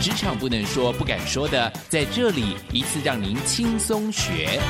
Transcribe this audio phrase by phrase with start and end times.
[0.00, 4.60] 职场不能说不敢说的，在这里一次让您轻松学。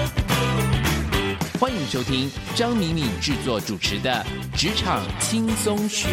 [1.60, 4.24] 欢迎收听张敏敏制作主持的
[4.58, 6.08] 《职场轻松学》。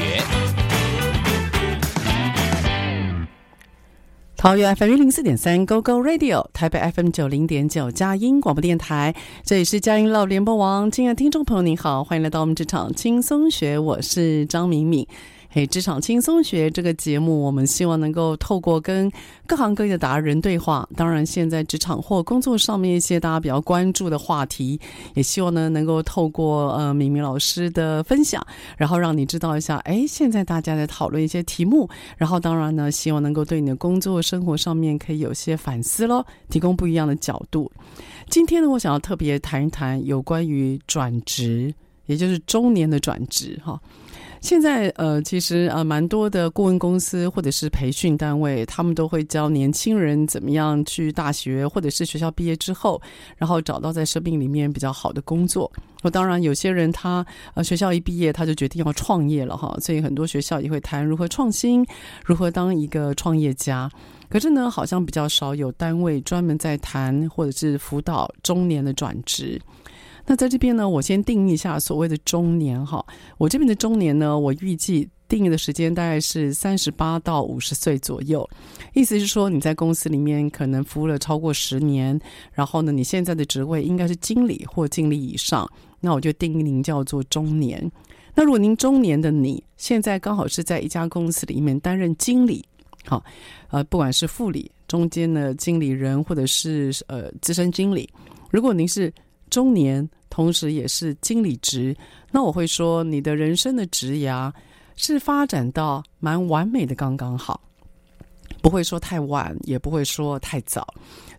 [4.36, 10.92] 桃园 FM 一零四点三 GO GO Radio，台北 FM 九零点九佳音广播电台，这里是佳音 Love 联播网。
[10.92, 15.08] 亲爱的听众朋友，您好，欢迎来到我们职场轻松学，我是张敏敏。
[15.56, 19.10] 嘿，职场轻松学这个节目，我们希望能够透过跟
[19.48, 24.78] 各行各业的达人对话，当然现在职场或工作上面一些大家比较关注的话题，
[25.14, 37.72] 也希望呢能够透过呃敏敏老师的分享，然后让你知道一下，哎，现在大家在讨论一些题目，然后当然呢，希望能够对你的工作生活上面可以有些反思喽，提供不一样的角度。
[38.30, 41.74] 今天呢，我想要特别谈一谈有关于转职，
[42.08, 43.80] 也就是中年的转职哈。
[44.46, 53.02] 现在呃，其实呃，蛮多的顾问公司或者是培训单位，他们都会教年轻人怎么样去大学或者是学校毕业之后，
[53.38, 55.72] 然后找到在生命里面比较好的工作。
[56.04, 57.26] 我当然有些人他
[57.56, 61.84] 呃学校一毕业他就决定要创业了哈，所以很多学校也会谈如何创新，
[62.24, 63.90] 如何当一个创业家。
[64.30, 69.60] 可是呢，好像比较少有单位专门在谈或者是辅导中年的转职。
[70.26, 73.06] 那在这边呢，我先定义一下所谓的中年哈。
[73.38, 78.48] 我这边的中年呢，我预计定义的时间大概是三十八到五十岁左右。
[78.94, 82.20] 意思是说，你在公司里面可能服务了超过十年，
[82.54, 85.70] 然后呢，你现在的职位应该是经理或经理以上，
[86.00, 87.92] 那我就定义您叫做中年。
[88.34, 92.66] 那如果您中年的你现在刚好是在一家公司里面担任经理，
[93.06, 93.24] 好，
[93.70, 98.10] 呃，不管是副理、中间的经理人，或者是呃资深经理，
[98.52, 99.14] 如果您是
[99.56, 101.96] 中年，同时也是经理职，
[102.30, 104.52] 那我会说你的人生的职涯
[104.98, 107.62] 是发展到蛮完美的，刚刚好，
[108.62, 110.86] 不会说太晚，也不会说太早，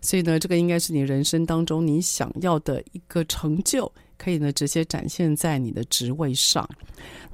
[0.01, 6.67] 所以呢，这个应该是你人生当中你想要的一个成就，可以呢直接展现在你的职位上。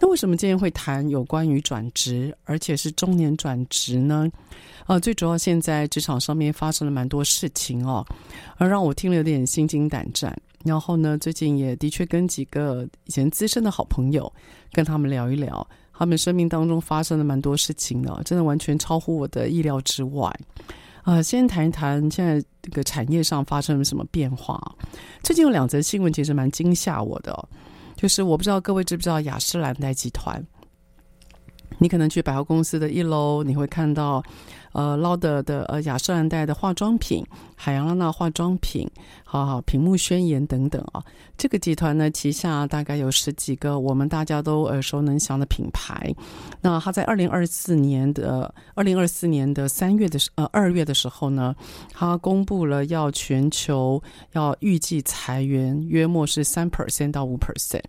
[0.01, 4.29] 那为什么今天会谈有关于转职，而且是中年转职呢？
[4.87, 8.05] 呃，最主要现在职场上面发生了蛮多事情哦，
[8.57, 10.37] 而让我听了有点心惊胆战。
[10.63, 14.31] 然后呢，最近也的确跟几个以前资深的好朋友
[14.71, 20.27] 跟他们聊一聊，他们生命当中发生了蛮多事情的，真的完全超乎我的意料之外。
[21.03, 24.59] 啊、呃，先谈一谈现在这个产业上发生了什么变化。
[25.21, 27.49] 最近有两则新闻其实蛮惊吓我的，
[27.97, 30.41] 就是我不知道各位知不知道雅诗兰黛集团。
[31.79, 34.23] 你可能去百货公司的一楼，你会看到，
[34.73, 37.25] 呃，lauder 的呃雅诗兰黛的化妆品、
[37.55, 38.89] 海洋拉娜化妆品，
[39.23, 41.01] 好好屏幕宣言等等啊。
[41.37, 46.13] 这个集团呢，旗下大概有十几个我们大家都耳熟能详的品牌。
[46.61, 51.55] 那它在二零二四年的二零二四年的三月的呃二月的时候呢，
[51.91, 54.01] 它公布了要全球
[54.33, 57.83] 要预计裁员约莫是三 percent 到五 percent。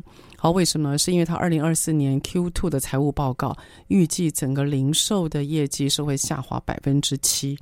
[0.44, 0.98] 好，为什么？
[0.98, 3.56] 是因为它二零二四年 Q two 的财务报告
[3.88, 7.58] 预计整个零售的业绩是会下滑百分之七，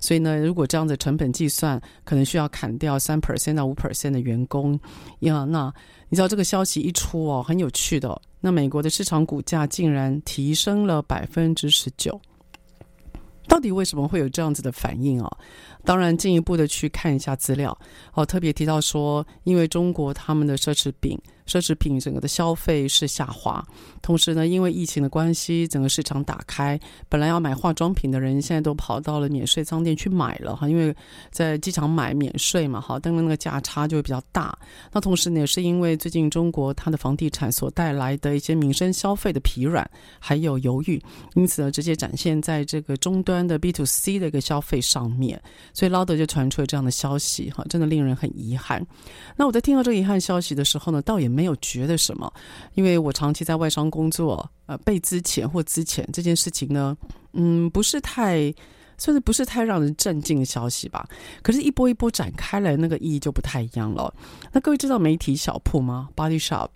[0.00, 4.76] 所以呢，如果这样子成本计算，可能需要砍掉三 percent 到五 percent 的员工
[5.20, 5.44] 呀。
[5.44, 5.72] 那
[6.08, 12.20] 你知道这个消息一出哦，很有趣的，那美国的市场股价竟然提升了百分之十九。
[13.46, 15.30] 到底为什么会有这样子的反应啊？
[15.84, 17.78] 当然，进一步的去看一下资料
[18.14, 23.64] 哦，特别提到说，因为中国他们的奢侈品奢侈品整个的消费是下滑。
[24.02, 30.94] 同时呢，因为疫情的关系，整个市场打开，本来要买化妆品的人，现在都跑到了免税商店去买了哈，因为
[31.30, 34.56] 在机场买免税嘛，哈，当然那个价差就会比较大。
[34.92, 39.88] 那同时呢，也是因为最近中国它的房地产所带来的一些民生消费的疲软，
[40.18, 41.02] 还有犹豫，
[41.34, 45.40] 因此呢，直接展现在这个终端的 B to C 的一个消费上面。
[45.72, 48.84] 所以捞德就传出了这样的消息哈，真的令人很遗憾。
[49.36, 52.32] 那我在听到这个遗憾消息的时候呢，倒也没有觉得什么，
[52.74, 56.96] 因为我长期在外商工作，呃，被资遣或资遣这件事情呢，
[57.32, 58.54] 嗯，不是太，
[58.96, 61.06] 算是不是太让人震惊的消息吧。
[61.42, 64.14] 可是，一波一波展开来，那个意义就不太一样了。
[64.52, 66.68] 那各位知道媒体小铺吗？Body Shop。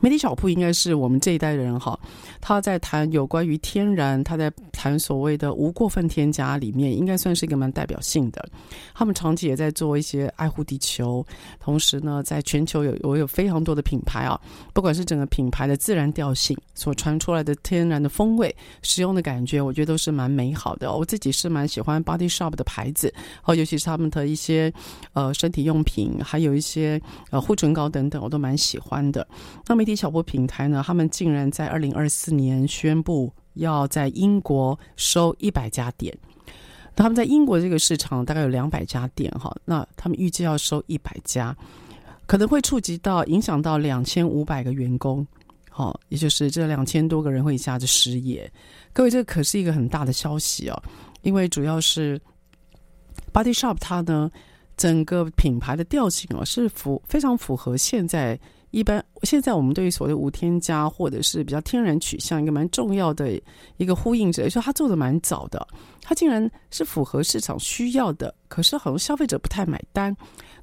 [0.00, 1.98] 媒体小铺应该是我们这一代人哈，
[2.40, 8.46] 他在谈有关于天然，他在谈所谓的无过分添加里面，应该算是一个蛮代表性的。
[8.94, 11.24] 他们长期也在做一些爱护地球，
[11.58, 14.38] 同时呢，在全球有我有非常多的品牌啊，
[14.72, 20.92] 不管是整个品牌的自然调性所传出来的天然的风味，使用的感觉，我觉得都是蛮美好的。
[20.92, 23.12] 我自己是蛮喜欢 Body Shop 的牌子，
[23.44, 24.72] 哦，尤其是他们的一些
[25.14, 27.00] 呃身体用品，还有一些
[27.30, 29.26] 呃护唇膏等等，我都蛮喜欢的。
[29.66, 36.14] 那媒体一小波平台呢，他们竟然在二零二四年宣布要在英国收一百家店。
[36.96, 41.56] 他们在英国这个市场大概有两百家店哈，那他们预计要收一百家，
[42.26, 45.26] 可能会触及到影响到两千五百个员工，
[45.70, 48.48] 好，也就是这两千多个人会一下子失业。
[48.92, 50.82] 各位，这可是一个很大的消息哦，
[51.22, 52.20] 因为主要是
[53.32, 54.30] Body Shop 它呢，
[54.76, 58.38] 整个品牌的调性哦是符非常符合现在。
[58.74, 63.40] 一般现在我们对于所谓无添加或者是比较天然取向一个蛮重要的
[63.76, 65.64] 一个呼应者，说他做的蛮早的，
[66.02, 70.14] 他竟然是符合市场需要的，可是好像消费者不太买单。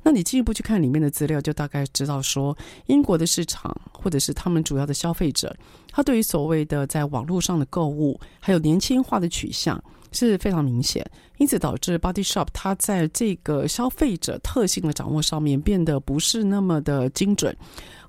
[0.03, 2.57] 那你进一步去看里面的资料，就大概知道说，
[2.87, 5.55] 英国的市场或者是他们主要的消费者，
[5.91, 9.81] 他对于所谓的在网络上的购物，还有年轻化的取向。
[10.13, 17.55] 是非常明显，因此导致 Body Shop 它在这个消费者特性的掌握上面变得不是那么的精准，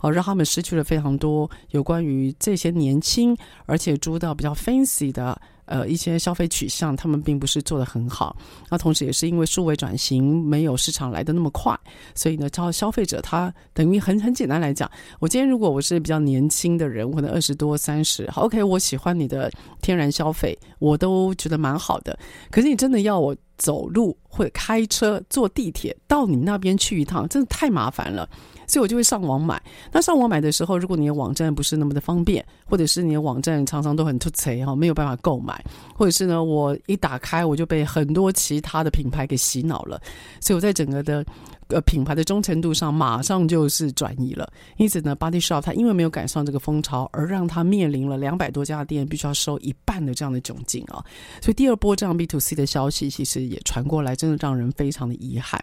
[0.01, 3.37] 哦，让他们失去了非常多有关于这些年轻
[3.67, 5.41] 而且租到比较 fancy 的。
[5.73, 8.37] 呃，一些消费取向，他们并不是做得很好。
[8.69, 11.75] 那同时，也是因为数位转型没有市场来得那么快，
[12.15, 22.19] 所以呢，招消费者他等于很很简单来讲，我今天如果我是比较年轻的人，我可能二十多、三十，好，OK，我喜欢你的天然消费，我都觉得蛮好的。
[22.51, 28.29] 可是你真的要我走路或者开车、坐地铁到你那边去一趟，真的太麻烦了。
[28.73, 29.63] 所以我就会上网买。
[29.93, 35.63] 那上网买的时候，如果你的网站不是那么的方便，或者是你的网站常常都很突兀哈，没有办法购买，
[35.95, 40.01] 或者是呢，我一打开我就被很多其他的品牌给洗脑了。
[40.41, 41.23] 所以我在整个的
[41.69, 44.51] 呃品牌的忠诚度上，马上就是转移了。
[44.79, 51.05] 因此呢，Body Shop 它因为没有赶上这个风潮，而让它面临了两百多家店必须要收一半的这样的窘境啊。
[51.43, 55.63] 所以第二波这样 B to C 的消息其实也传过来，真的让人非常的遗憾。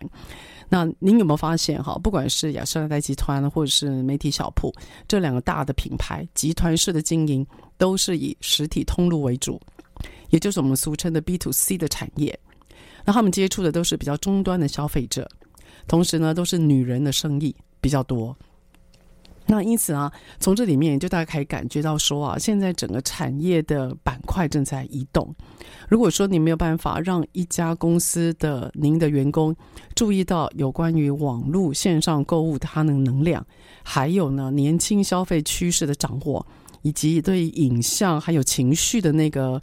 [0.69, 1.97] 那您有没有发现哈？
[2.03, 4.71] 不管是雅诗兰黛集团，或者是媒体小铺，
[5.07, 7.45] 这两个大的品牌集团式的经营，
[7.77, 9.59] 都是以实体通路为主，
[10.29, 12.39] 也就是我们俗称的 B to C 的产业。
[13.03, 15.27] 那他们接触的都是比较终端的消费者，
[15.87, 18.37] 同时呢，都是女人的生意比较多。
[19.51, 25.35] 那因此啊，从这里面就大家可以感觉到说啊，现在整个产业的板块正在移动。
[25.87, 29.55] 如果说你没有办法让一家公司的您的员工
[29.95, 33.43] 注意到有关于网络线上购物它的能量，
[33.83, 36.45] 还有呢年轻消费趋势的掌握，
[36.83, 39.59] 以及对影像还有情绪的那个，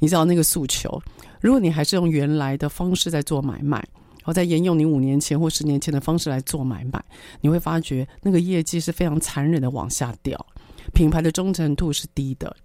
[0.00, 1.00] 你知道那个诉求，
[1.40, 3.82] 如果你还是用原来的方式在做买卖。
[4.30, 7.04] 我在沿用你五年前或十年前的方式来做买卖，
[7.40, 10.46] 你会发觉那个业绩是非常残忍的往下掉，
[10.94, 12.56] 品牌的忠诚度是低的，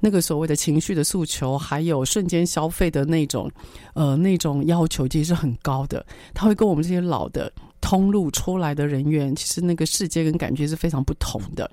[0.00, 3.48] 那个所谓的情绪的诉求，还有瞬间消费的那种，
[3.94, 6.04] 呃，那种要求其实是很高的。
[6.34, 11.70] 它会跟我们这些老的通路出来的人员，其实那个世界跟感觉是非常不同的。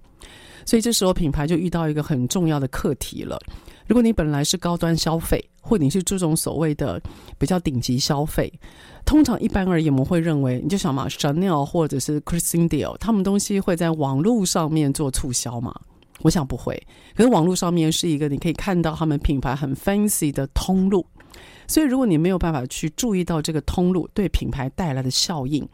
[0.63, 3.39] 所以这时候品牌就遇到一个很重要的课题了。
[3.87, 7.01] 如果你本来是高端消费，或你是注重所谓的
[7.39, 8.51] 比较顶级消费，
[9.09, 15.73] 通常一般而言，我们会认为，你就想嘛，Chanel 或者是 Christian d i o 他们东西会在网络上面做促销嘛？
[16.21, 16.79] 我想不会。
[17.15, 21.03] 可是网络上面是一个你可以看到他们品牌很 fancy 的通路，
[21.65, 25.67] 所以如果你没有办法去注意到这个通路对品牌带来的效应。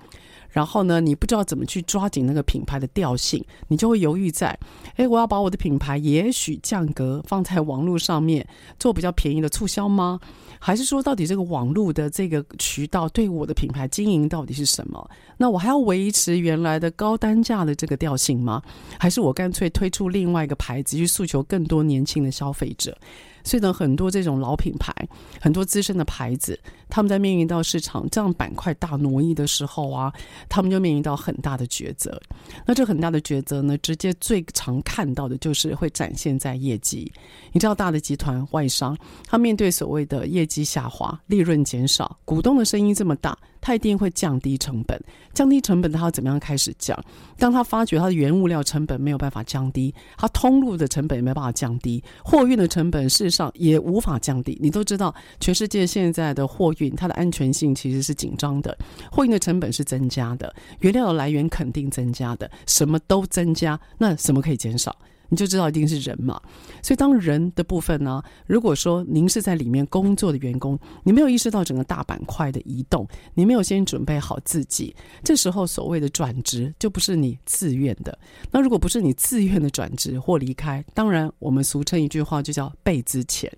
[0.56, 4.58] 然后呢，你不知道怎么去抓紧那个品牌的调性，你就会犹豫在，
[4.96, 8.48] 诶，我要把我的品牌也许降格放在网络上面
[8.80, 10.18] 做比较便宜的促销吗？
[10.58, 15.10] 还是说，到底这个网络的这个渠道对我的品牌经营到底是什么？
[15.36, 18.62] 那我还要维持原来的高单价的这个调性吗？
[18.98, 22.98] 还是我干脆推出另外一个牌子去诉求更多年轻的消费者？
[23.44, 24.92] 所以呢，很多这种老品牌、
[25.40, 30.13] 很多资深的牌子，他们在面临到市场这样板块大挪移的时候啊，
[30.50, 32.20] 他们就面临到很大的抉择。
[32.65, 37.12] 那这很大的抉择呢，直接最常看到的就是会展现在业绩。
[37.51, 43.38] 你知道，大的集团外商，他面对所谓的业绩下滑、利润减少，股东的声音这么大。
[43.62, 45.01] 他一定会降低成本，
[45.34, 46.96] 降低成本，他要怎么样开始降？
[47.36, 54.56] 当他发觉他的原物料成本没有办法降低，他通路的成本也没办法降低，货运的成本事实上也无法降低。
[54.62, 58.77] 你都知道，全世界现在的货运，它的安全性其实是紧张的，
[59.12, 64.96] 货运的成本是增加的，原料的来源肯定增加的，什么都增加，那什么可以减少？
[65.27, 66.39] 你就知道一定是人嘛，
[66.84, 78.15] 所以当人的部分呢，如果说您是在里面工作的员工，你没有意识到整个大板块的移动，你没有先准备好自己，这时候所谓的转职就不是你自愿的。
[78.51, 83.50] 那如果不是你自愿的转职或离开，当然我们俗称一句话就叫被资遣。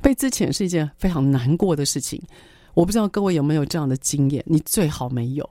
[0.00, 2.22] 被资遣是一件非常难过的事情，
[2.78, 5.50] 我不知道各位有没有这样的经验，你最好没有。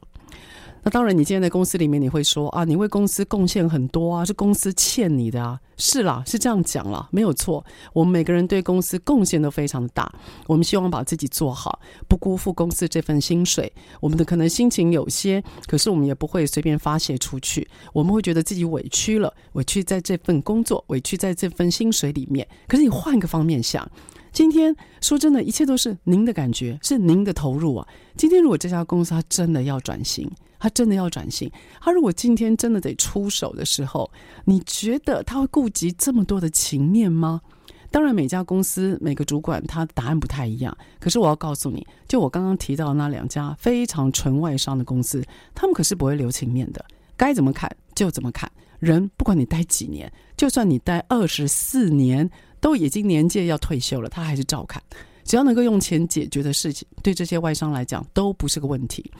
[0.81, 7.65] 那当然，你今天在公司里面，你会说啊，你为公司贡献很多啊，是公司欠你的啊，是啦，是这样讲啦，没有错。
[7.91, 10.09] 我们每个人对公司贡献都非常的大，
[10.45, 13.69] 我们希望把自己做好，不辜负公司这份薪水。
[13.99, 17.67] 我们的可能心情有些，可是我们也不会随便发泄出去。
[17.91, 22.47] 我们会觉得自己委屈了，委屈在这份工作，委屈在这份薪水里面。
[22.69, 23.85] 可是你换个方面想，
[24.31, 27.87] 今天说真的，一切都是您的感觉，是您的投入啊。
[28.15, 30.29] 今天如果这家公司它真的要转型，
[30.59, 34.09] 他真的要转型，他如果今天真的得出手的时候，
[34.45, 37.41] 你觉得他会顾及这么多的情面吗？
[37.89, 40.75] 当然，每家公司每个主管他答案不太一样。
[40.99, 45.23] 可是我要告诉你，就我刚刚提到那两家非常纯外商的公司，
[45.55, 46.83] 他们可是不会留情面的，
[47.15, 48.51] 该怎么看就怎么看。
[48.79, 54.81] 人不管你待几年，就算你待二十四年，都已经年届要退休了，他还是照看。
[55.23, 59.11] 只要能够用钱解决的事情，对这些外商来讲都不是个问题。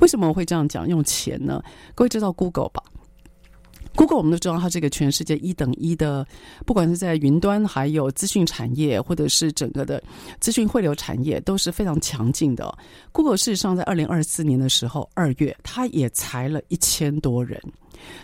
[0.00, 0.88] 为什么我会这样讲？
[0.88, 1.62] 用钱呢？
[1.94, 2.82] 各位知道 Google 吧
[3.94, 6.26] ？Google 我们都知道，它是一个全世界一等一的，
[6.66, 10.02] 不管是在云端，还有资讯产业，或者是整个的
[10.40, 12.76] 资讯汇流产业，都是非常强劲的。
[13.12, 17.62] Google 事实上在二零二四年的时候，二月，它也裁了一千多人。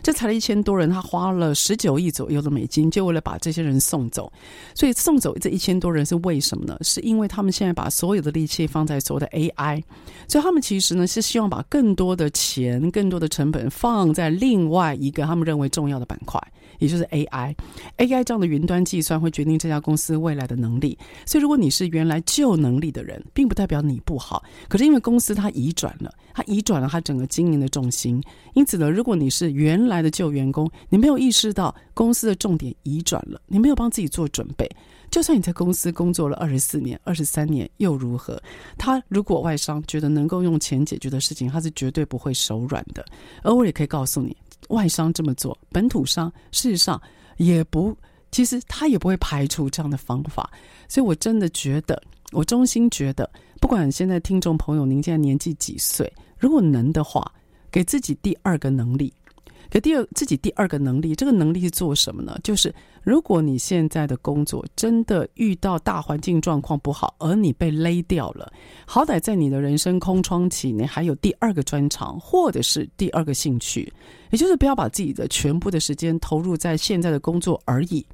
[0.02, 4.32] 这裁了一千多人，他花了十九亿左右的美金，就为了把这些人送走。
[4.74, 6.76] 所以送走这一千多人是为什么呢？
[6.82, 9.82] 是因为他们现在把所有的力气放在所有的 AI，
[10.26, 16.40] 所以他们其实呢是希望把更多的钱、更多的成本放在另外一个他们认为重要的板块。
[16.78, 20.98] 也就是 AI，AI 这样的云端计算会决定这家公司未来的能力。
[21.26, 24.42] 所以，如果你是原来旧能力的人，并不代表你不好。
[24.68, 28.22] 可是，因为公司它移转了，它移转了它整个经营的重心。
[28.54, 34.68] 因此呢，如果你是原来的旧员工，你没有意识到公司的重点移转了，你没有帮自己做准备，
[35.10, 38.40] 就算你在公司工作了二十四年、二十三年又如何？
[38.76, 43.04] 他如果外商觉得能够用钱解决的事情，他是绝对不会手软的。
[43.42, 44.36] 而我也可以告诉你。
[44.68, 47.00] 外商这么做，本土商事实上
[47.36, 47.96] 也不，
[48.30, 50.50] 其实他也不会排除这样的方法。
[50.88, 52.00] 所以我真的觉得，
[52.32, 57.32] 我衷心觉得，不管现在听众朋友您现在年纪几岁，如果能的话，
[57.70, 59.12] 给自己第二个能力。
[59.70, 62.38] 给第二自己第二个能力，这个能力是做什么呢？
[62.42, 62.74] 就是
[63.08, 68.52] 如果你现在的工作真的遇到大环境状况不好，而你被勒掉了，
[68.86, 73.90] 好歹在你的人生空窗期，你还有第二个专长，或者是第二个兴趣，
[74.28, 78.04] 也就是不要把自己的全部的时间投入在现在的工作而已。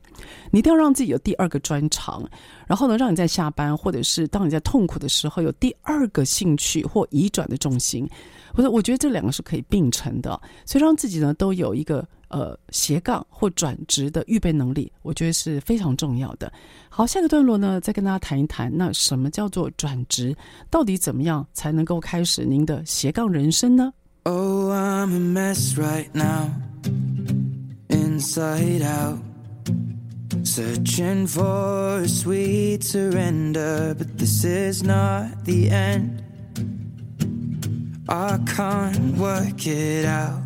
[0.51, 2.23] 你一定要让自己有第二个专长，
[2.67, 8.09] 然后呢，让你在下班或者是当你在痛苦的时候，有第二个兴趣或移转的重心。
[8.57, 16.53] 或者我觉得这两个是可以并存的，所以让自己呢都有一个呃斜杠或转职的预备能力，我觉得是非常重要的。
[16.89, 20.33] 好，下个段落呢，再跟大家谈一谈，那什么叫做转职？
[20.71, 23.93] 到底怎么样才能够开始您的斜杠人生呢
[24.23, 26.51] ？Oh, I'm a mess right now,
[27.89, 29.19] inside out,
[30.47, 36.23] searching for a sweet surrender, but this is not the end.
[38.09, 40.43] I can't work it out.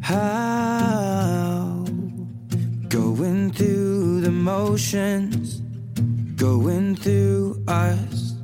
[0.00, 1.84] How?
[2.88, 5.60] Going through the motions,
[6.36, 8.34] going through us.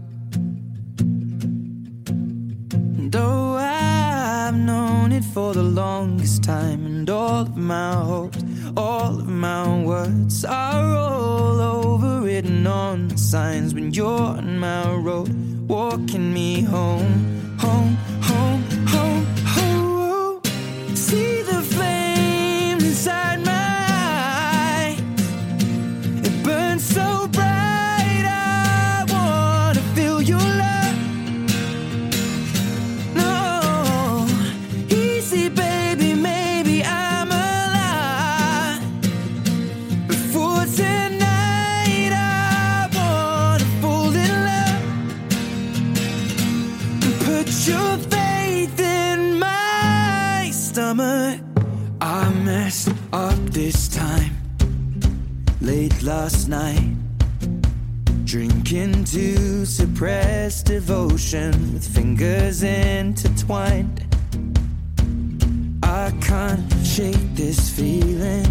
[3.11, 8.43] Though I've known it for the longest time, and all of my hopes,
[8.77, 11.57] all of my words are all
[11.99, 15.31] overwritten on signs when you're on my road,
[15.69, 20.41] walking me home, home, home, home, home.
[20.95, 23.46] See the flame inside my
[55.67, 56.95] Late last night.
[58.25, 64.07] Drinking to suppress devotion with fingers intertwined.
[65.83, 68.47] I can't shake this feeling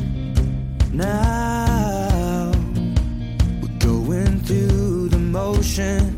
[0.91, 2.51] now.
[3.61, 6.14] We're going through the motions,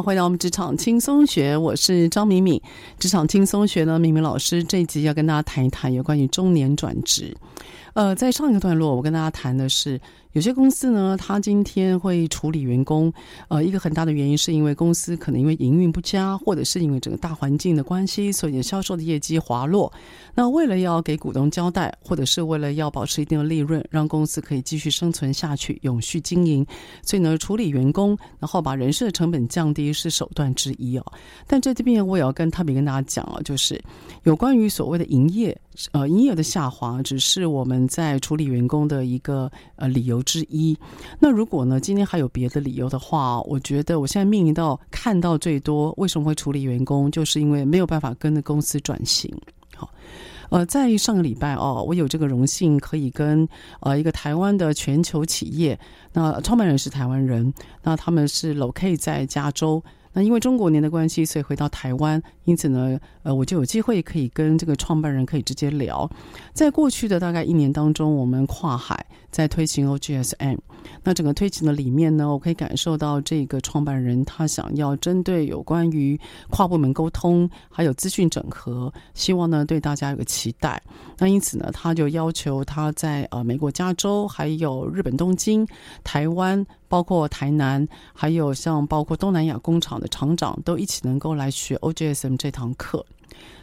[0.00, 2.58] 好，回到我们职场轻松学，我是张敏敏。
[2.98, 7.36] 职场轻松学呢，敏敏老师这一集要跟大家谈一谈有关于中年转职。
[7.94, 10.00] 呃，在上一个段落，我跟大家谈的是，
[10.32, 13.12] 有些公司呢，他今天会处理员工，
[13.48, 19.92] 呃，一个很大的原因是因为公司可能因为营运不佳，或者是因为整个大环境的关系，所以销售的业绩滑落。
[20.34, 26.64] 那为了要给股东交代，或者是为了要保持一定的利润，让公司可以继续生存下去，永续经营，
[27.02, 31.04] 所以呢，处理员工，然后把人事的成本降低是手段之一哦。
[31.46, 33.82] 但在这边我也要跟特别跟大家讲啊，就是
[34.22, 35.60] 有关于所谓的营业，
[35.92, 40.76] 呃，营业的下滑，只是我们在处理员工的一个呃理由之一。
[41.18, 49.32] 那如果呢，今天还有别的理由的话，我觉得我现在面临到看到最多，为什么会处理员工，就是因为没有办法跟着公司转型。
[49.76, 49.88] 好，
[50.50, 53.48] 呃，在上个礼拜哦，我有这个荣幸可以跟
[53.80, 55.78] 呃一个台湾的全球企业，
[56.12, 59.82] 那创办人是台湾人，那他们是 locate 在加州。
[60.12, 66.10] 那因为中国年的关系，所以回到台湾，因此呢，呃，我就有机会可以跟这个创办人可以直接聊。
[66.52, 70.58] 在过去的大概一年当中，我们跨海在推行 OGSM。
[71.04, 76.18] 那整个推行的里面呢，我可以感受到这个创办人他想要针对有关于
[76.48, 80.82] 跨部门沟通，还有资讯整合，希望呢对大家有个期待。
[81.18, 85.64] 那因此呢，他就要求他在呃美国加州、还有日本东京、
[86.02, 86.66] 台湾。
[86.90, 93.06] 包括台南，还有像包括东南亚工厂的厂长，都一起能够来学 OJSM 这堂课。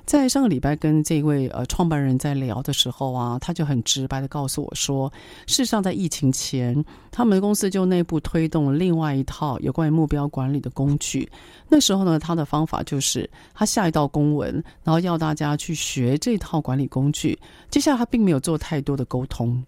[0.05, 5.11] 在上个礼拜跟这位呃创办人在聊的时候啊，他就很直白的告诉我说，
[5.45, 11.29] 事实上在疫情前，他们公司就内部推动了另外一套有关于目标管理的工具。
[11.67, 17.37] 那时候呢，他的方法就是他下一道公文，然后要大家去学这套管理工具。
[17.69, 19.61] 接下来他并没有做太多的沟通，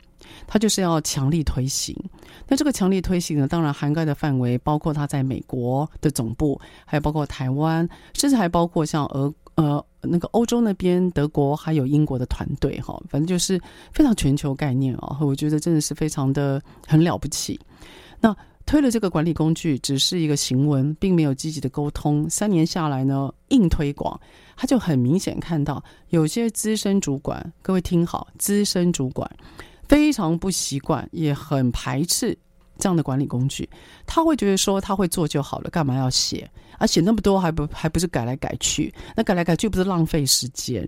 [0.47, 1.95] 他就是要强力推行。
[2.47, 9.33] 那这个强力推行呢，当然涵盖的范围包括他在美国的总部，还有包括台湾，甚至还包括像俄。
[9.55, 13.61] 呃，那个欧洲那边，德国还有英国的团队哈，反正就是
[13.91, 17.59] 非常全球概念啊，我觉得真的是非常的很了不起。
[18.21, 18.33] 那
[18.65, 22.25] 推了这个管理工具，只是一个行文，并没有积极的沟通。
[22.29, 24.17] 三年下来呢，硬推广，
[24.55, 29.29] 他就很明显看到有些资深主管，各位听好，资深主管
[29.89, 32.38] 非常不习惯，也很排斥。
[32.82, 33.69] 这样的管理工具，
[34.06, 36.49] 他会觉得说他会做就好了，干嘛要写？
[36.78, 38.89] 而写那么多还不还不是改来改去？
[39.17, 40.88] 那改来改去不是浪费时间？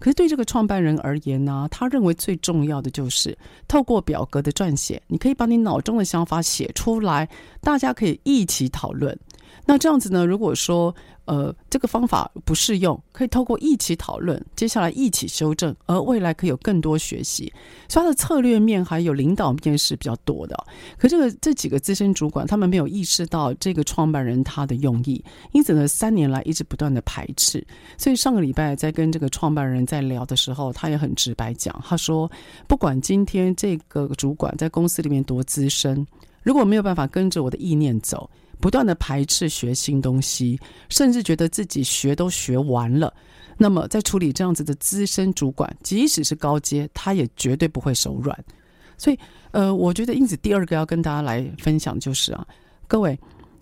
[0.00, 7.28] 可是对这个创办人而言呢，他认为最重要的就是透过表格的撰写，你可以把你脑中的想法写出来，
[7.60, 9.16] 大家可以一起讨论。
[9.64, 10.92] 那这样子呢，如果说
[11.28, 17.52] 呃这个方法不适用，可以透过一起讨论，接下来一起修正，而未来可以有更多学习。
[17.86, 20.56] 所以他的策略面还有领导面是比较多的。
[20.96, 27.64] 可这个这几个资深主管他们没有意识到这个创办人他的用意，因此呢三年来一直不断的排斥。
[27.98, 32.30] 所以上个礼拜在跟这个创办人在聊的时候，他也很直白讲，他说
[32.66, 36.06] 不管今天这个主管在公司里面多资深，
[36.42, 38.28] 如果没有办法跟着我的意念走。
[38.60, 43.12] 不断的排斥学新东西，甚至觉得自己学都学完了。
[43.56, 48.44] 那么，在处理这样子的资深主管，即使是高阶，他也绝对不会手软。
[48.96, 49.18] 所以，
[49.50, 52.46] 呃，我觉得因此第二个要跟大家来分享就是啊，
[52.86, 53.18] 各位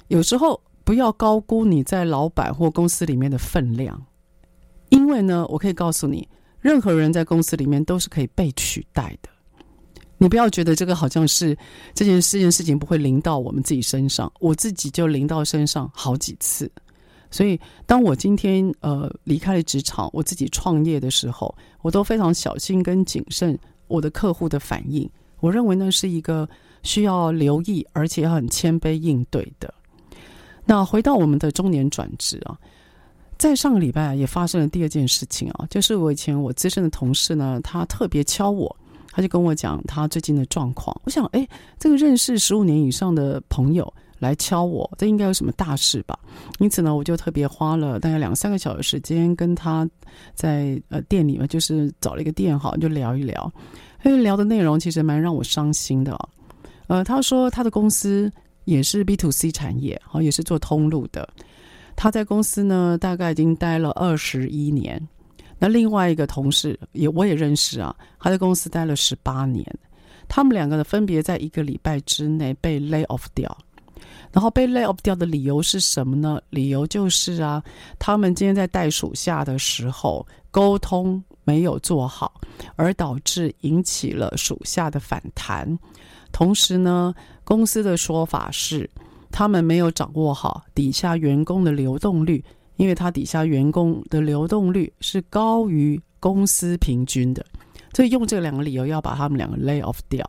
[0.08, 4.02] 有时候不要高估你在老板或公司里面的分量，
[4.90, 6.28] 因为呢，我可以告诉你，
[6.60, 9.28] 任何人在公司里面都是可以被取代的。
[10.18, 11.56] 你不要觉得这个好像是
[11.94, 16.70] 这件这件事情不会临到我们自己身上，我自己就临到身上好几次。
[17.30, 25.08] 所以，当我今天呃离开了职场，我自己创业的时候，我都非常小心跟谨慎我的客户的反应。
[25.40, 26.48] 我认为那是一个
[26.82, 29.74] 需要留意，而且要很谦卑应对的。
[30.64, 32.56] 那回到我们的中年转职啊，
[33.36, 38.74] 在上个礼拜也发生了第二件事情啊，就是我以前我资深的同事呢，他特别敲我。
[39.16, 41.48] 他就跟我讲他最近的状况，我想，哎，
[41.78, 46.18] 这个认识十五年以上的朋友来敲我，这应该有什么大事吧？
[46.58, 49.88] 因此呢，我就特别花了大概两三个小时时间跟他
[50.34, 53.50] 在呃店里面，就是找了一个店哈，就聊一聊。
[54.04, 56.14] 因为聊的内容其实蛮让我伤心的。
[56.86, 58.30] 呃，他说他的公司
[58.66, 61.26] 也是 B to C 产业，好，也是做通路的。
[61.96, 65.08] 他在公司呢，大概已经待了二十一年。
[65.58, 69.64] 那另外一个同事也我也认识啊，他在公司待了十八年，
[70.28, 73.56] 他们两个呢分别在一个礼拜之内被 lay off 掉，
[74.32, 76.40] 然后被 lay off 掉的理由是什么呢？
[76.50, 77.62] 理由就是啊，
[77.98, 82.40] 他们今天在带属下的时候沟通没有做好，
[82.74, 85.78] 而导致引起了属下的反弹，
[86.32, 87.14] 同时呢，
[87.44, 88.88] 公司的说法是
[89.30, 92.44] 他们没有掌握好底下员工的流动率。
[92.76, 97.44] 因为他底下员工的流动率是高于公司平均的，
[97.94, 100.24] 所以用这两个理由要把他们两个 lay off 掉。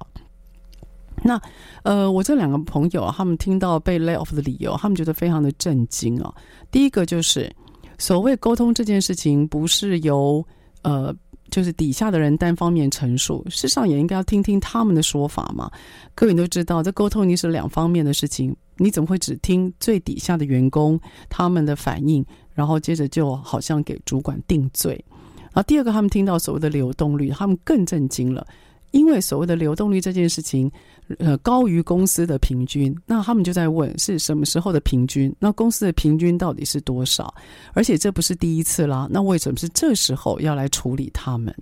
[1.24, 1.42] 那
[1.84, 6.34] 呃，我这两个朋友啊，他们听到被 lay off 的理由，他们觉得非常的震惊啊。
[6.72, 7.52] 第一个就是
[7.98, 10.46] 所谓沟通这件事情，不是由
[10.84, 11.16] 呃。
[11.50, 15.72] 就是底下的人单方面陈述，事实上也应该要听听他们的说法嘛。
[16.14, 25.04] 各位都知道，这沟通一定是两方面的事情，你怎么会只听最底下的员工他们的反应，然后接着就好像给主管定罪？
[25.42, 28.46] 然后第二个，他们听到所谓的流动率，他们更震惊了。
[28.92, 30.72] 因为所谓的流动率这件事情，
[31.20, 35.32] 呃，高于公司的平均，那他们就在问是什么时候的平均？
[35.40, 37.32] 那公司的平均到底是多少？
[37.74, 41.54] 而且这不是第一次啦，那为什么是这时候要来处理他们？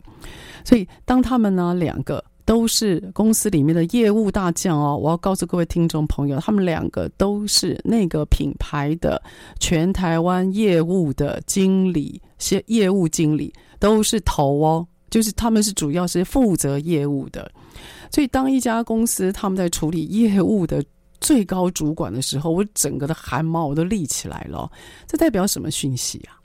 [0.64, 9.22] 所以当他们呢两个都是公司里面的业务大将哦，我要告诉各位听众朋友，他们两个都是那个品牌的
[9.60, 14.88] 全台湾业务的经理，些业务经理都是头哦。
[15.10, 17.50] 就是他们是主要是负责业务的，
[18.12, 20.84] 所以当一家公司他们在处理业务的
[21.22, 24.70] 最高主管的时候，我整个的汗毛我都立起来了。
[25.08, 26.36] 这代表什么讯息啊？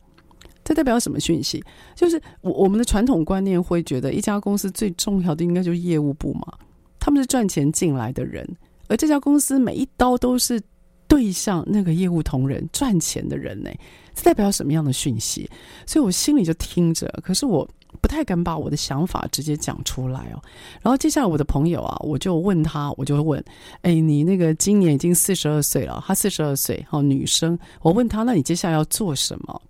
[0.64, 1.62] 这代表什么讯息？
[1.94, 6.52] 就是我我们的传统观念会觉得，一家公司最重要的应该就是业务部嘛，
[6.98, 8.46] 他们是赚钱进来的人，
[8.88, 10.60] 而这家公司每一刀都是
[11.08, 13.70] 对向那个业务同仁赚钱的人呢，
[14.14, 15.50] 这代表什么样的讯息？
[15.86, 17.68] 所以我心里就听着，可是我
[18.00, 20.40] 不太敢把我的想法直接讲出来哦。
[20.82, 23.42] 然后接下来我的朋友啊，我就问他，我就问，
[23.82, 29.60] 哎，你那个今年已经四十二岁了，她四十二岁，哦，女生，我问她，那你接下来要做什么？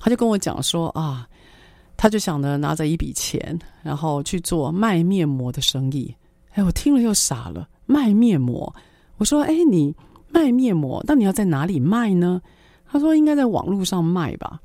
[0.00, 1.28] 他就跟我讲说啊。
[2.02, 6.16] 他就想着拿着一笔钱，然后去做卖面膜的生意。
[6.54, 8.74] 哎，我听了又傻了，卖面膜。
[9.18, 9.94] 我说：“哎，你
[10.30, 12.40] 卖面膜，那你要在哪里卖呢？”
[12.90, 14.60] 他说：“应该在网络上卖吧。”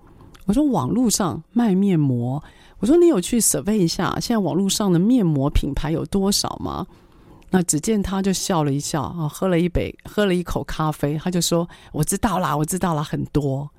[0.48, 2.42] 我说：“网络上卖面膜。”
[2.80, 6.88] 我说：“你有去 survey 一下，现在网络上的面膜品牌有多少吗？”
[7.52, 13.70] 那只见他就笑了一笑啊，喝了一杯，喝了一口咖啡，他就说：“我知道啦，我知道啦，很多。”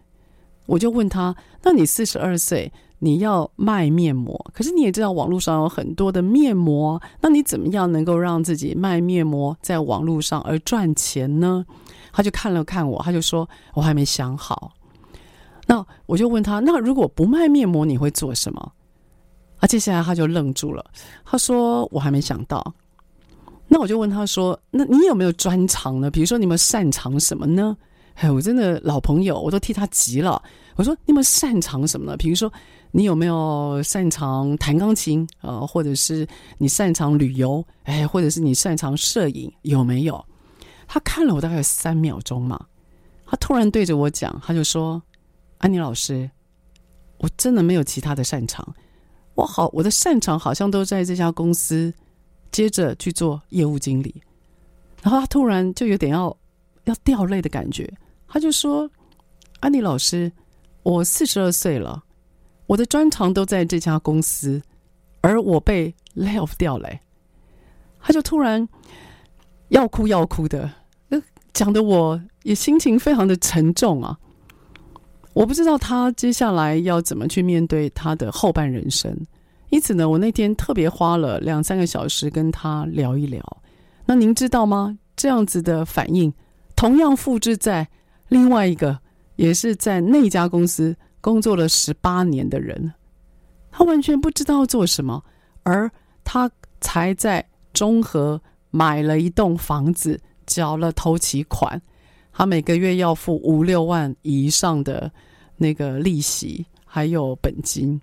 [0.66, 11.66] 我就问他：“那你四十二岁？”你要卖面膜，可是你也知道网络上有很多的面膜，那你怎么样能够让自己卖面膜在网络上而赚钱呢？
[12.10, 14.72] 他就看了看我，他就说我还没想好。
[15.66, 18.72] 那我就问他，那如果不卖面膜，你会做什么？
[19.58, 20.82] 啊，接下来他就愣住了，
[21.22, 22.74] 他说我还没想到。
[23.68, 26.10] 那我就问他说，那你有没有专长呢？
[26.10, 27.76] 比如说你们擅长什么呢？
[28.16, 30.42] 哎，我真的老朋友，我都替他急了。
[30.74, 32.16] 我说你们擅长什么呢？
[32.16, 32.52] 比如说。
[32.92, 35.66] 你有没有擅长弹钢琴啊、呃？
[35.66, 36.26] 或者是
[36.56, 37.62] 你擅长旅游？
[37.82, 39.52] 哎，或者是你擅长摄影？
[39.62, 40.24] 有没有？
[40.86, 42.58] 他看了我大概有三秒钟嘛，
[43.26, 45.02] 他突然对着我讲，他就说
[45.58, 46.30] ：“安妮老师，
[47.18, 48.66] 我真的没有其他的擅长，
[49.34, 51.92] 我好，我的擅长好像都在这家公司，
[52.50, 54.22] 接着去做业务经理。”
[55.02, 56.34] 然后他突然就有点要
[56.84, 57.92] 要掉泪的感觉，
[58.28, 58.90] 他就说
[59.60, 60.30] ：“安妮老师，
[60.82, 62.04] 我四十二岁了。”
[62.66, 64.60] 我的专长都在这家公司，
[65.20, 66.88] 而我被 lay off 掉了，
[68.00, 68.68] 他就突然
[69.68, 70.68] 要哭要哭的，
[71.52, 74.18] 讲的我也心情非常的沉重啊。
[75.32, 79.16] 我不知道他接下来要怎么去面对他的后半人生，
[79.70, 83.40] 因此呢，我那天特别花了两三个小时跟他聊一聊。
[84.06, 84.98] 那您知道吗？
[85.14, 86.34] 这样子的反应，
[86.74, 87.88] 同样复制在
[88.28, 88.98] 另外一个，
[89.36, 90.96] 也是在那家公司。
[91.22, 92.94] 工作了十八年的人，
[93.72, 95.24] 他完全不知道做什么，
[95.64, 95.90] 而
[96.22, 96.48] 他
[96.80, 101.82] 才在中和买了一栋房子，缴了头期款，
[102.32, 105.10] 他每个月要付五六万以上的
[105.56, 108.00] 那个利息，还有本金。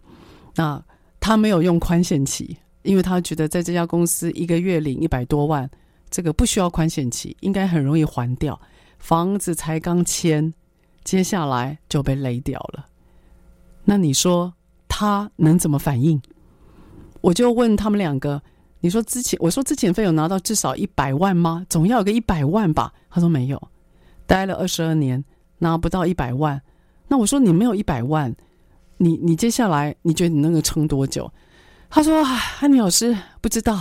[0.56, 0.84] 那
[1.22, 5.70] 他没有用宽限期，因为他觉得在这家公司一个月领一百多万，
[6.10, 8.60] 这个不需要宽限期，应该很容易还掉。
[9.04, 10.54] 房子才刚签，
[11.04, 12.86] 接下来就被勒掉了。
[13.84, 14.54] 那你说
[14.88, 16.22] 他能怎么反应？
[17.20, 18.42] 我就问他们两个，
[18.80, 21.66] 你说之前我说之前费有拿到至少一百万吗？
[21.70, 22.94] 总要有个一百万吧？
[23.10, 23.62] 他说没有，
[24.26, 25.22] 待了二十二年
[25.58, 26.62] 拿不到一百万。
[27.10, 28.34] 那我说你没有一百万，
[28.96, 31.30] 你你接下来你觉得你能够撑多久？
[31.90, 32.24] 他说
[32.62, 33.78] ：“安妮老师不知道，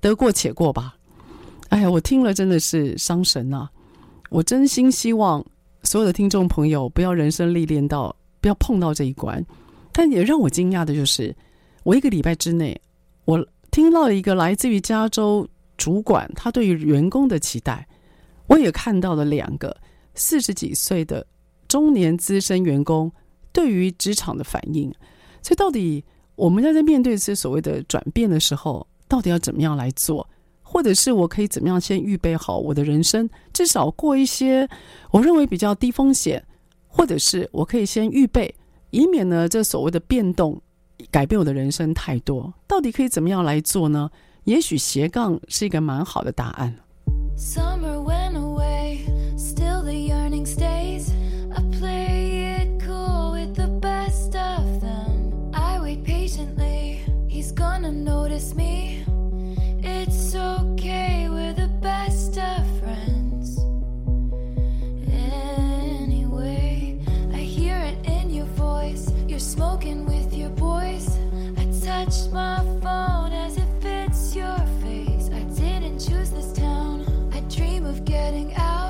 [0.00, 0.94] 得过且过吧。”
[1.70, 3.68] 哎呀，我听了真的是伤神啊！
[4.30, 5.44] 我真心希望
[5.82, 8.16] 所有的听众朋友不要人生历练到。
[8.42, 9.44] 不要碰到这一关，
[9.92, 11.36] 但也让我惊讶的就是，
[11.82, 12.80] 我一个礼拜之内，
[13.26, 17.86] 我听到一个来自于加州主管他对于员工的期待，
[18.46, 19.76] 我也看到了两个
[20.14, 21.26] 四十几岁的
[21.68, 23.12] 中年资深员工
[23.52, 24.90] 对于职场的反应。
[25.42, 26.02] 所以，到底
[26.34, 30.26] 我们要在面对这些所谓的转变的时候，到底要怎么样来做？
[30.80, 34.66] 或者是我可以怎么样先预备好我的人生，至少过一些
[35.10, 36.42] 我认为比较低风险。
[36.88, 38.54] 或者是我可以先预备，
[38.88, 40.58] 以免呢这所谓的变动
[41.10, 42.50] 改变我的人生太多。
[42.66, 44.10] 到底可以怎么样来做呢？
[44.44, 46.74] 也许斜杠是一个蛮好的答案。
[69.40, 71.08] smoking with your boys.
[71.56, 75.30] I touched my phone as it fits your face.
[75.32, 77.30] I didn't choose this town.
[77.32, 78.89] I dream of getting out.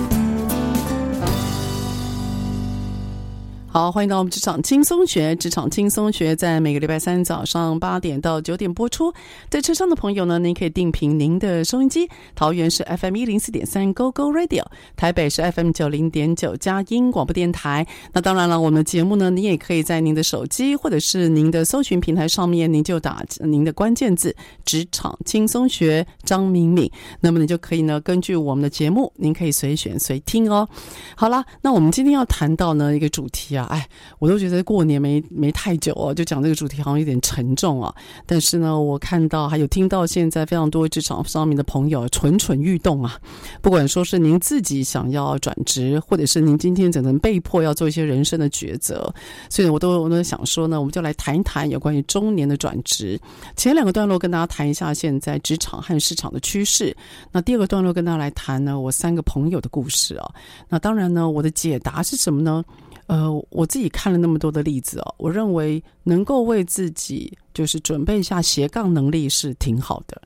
[3.73, 5.33] 好，欢迎到我们职场轻松学。
[5.37, 9.13] 职场轻松学在每个礼拜三早上八点到九点播出。
[9.49, 12.05] 在车上的朋友呢，您可以定频您的收音机。
[12.35, 14.65] 桃园是 FM 一零四点三 Go Go Radio，
[14.97, 17.87] 台北是 FM 九零点九佳音广播电台。
[18.11, 30.67] 那当然了，我们的节目呢，您也可以在您的手机或者是您的搜寻平台上面，您就打您的关键字“职场轻松学”张敏敏，那么你就可以呢，根据我们的节目，您可以随选随听哦。
[31.15, 33.60] 好了，那我们今天要谈到呢一个主题啊。
[33.65, 33.87] 哎，
[34.19, 37.93] 我都觉得过年没没太久哦，就讲这个主题好像有点沉重啊。
[38.25, 43.17] 但是呢，我看到还有听到现在非常多职场上面的朋友蠢蠢欲动啊。
[43.61, 49.13] 不管说是您自己想要转职，或者是您今天只能被迫要做一些人生的抉择，
[49.49, 53.19] 所以我都我都想说呢，我们就来谈一谈有关于中年的转职。
[53.55, 56.95] 前两个段落跟大家谈一下现在职场和市场的趋势。
[57.31, 60.31] 那第二个段落跟大家来谈呢，我三个朋友的故事啊。
[60.69, 62.63] 那当然呢，我的解答是什么呢？
[63.11, 70.21] 呃，我自己看了那么多的例子哦，我认为能够为自己就是准备一下斜杠能力是挺好的。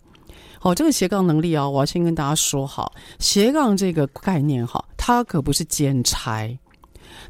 [0.60, 6.48] 好，这个斜杠能力啊，我要先跟大家说好，斜杠这个概念哈，它可不是兼差，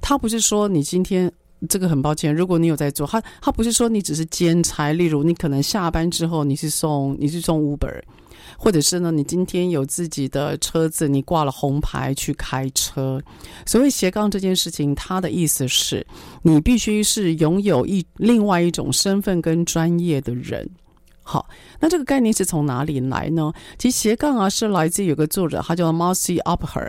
[0.01, 1.31] 它不是说你今天
[1.69, 8.01] 这个很抱歉，如果你有在做，它它不是说你只是兼差，例如你可能下班之后你是送你是送 Uber。
[8.57, 13.21] 或者是呢，你今天有自己的车子，你挂了红牌去开车。
[13.65, 16.05] 所谓斜杠这件事情，它的意思是
[16.41, 20.69] 你必须是拥有一另外一种身份跟专业的人。
[21.27, 21.47] 好，
[21.79, 23.51] 那这个概念是从哪里来呢？
[23.79, 26.87] 其实斜杠啊，是来自有个作者，他叫 Marcy Upher。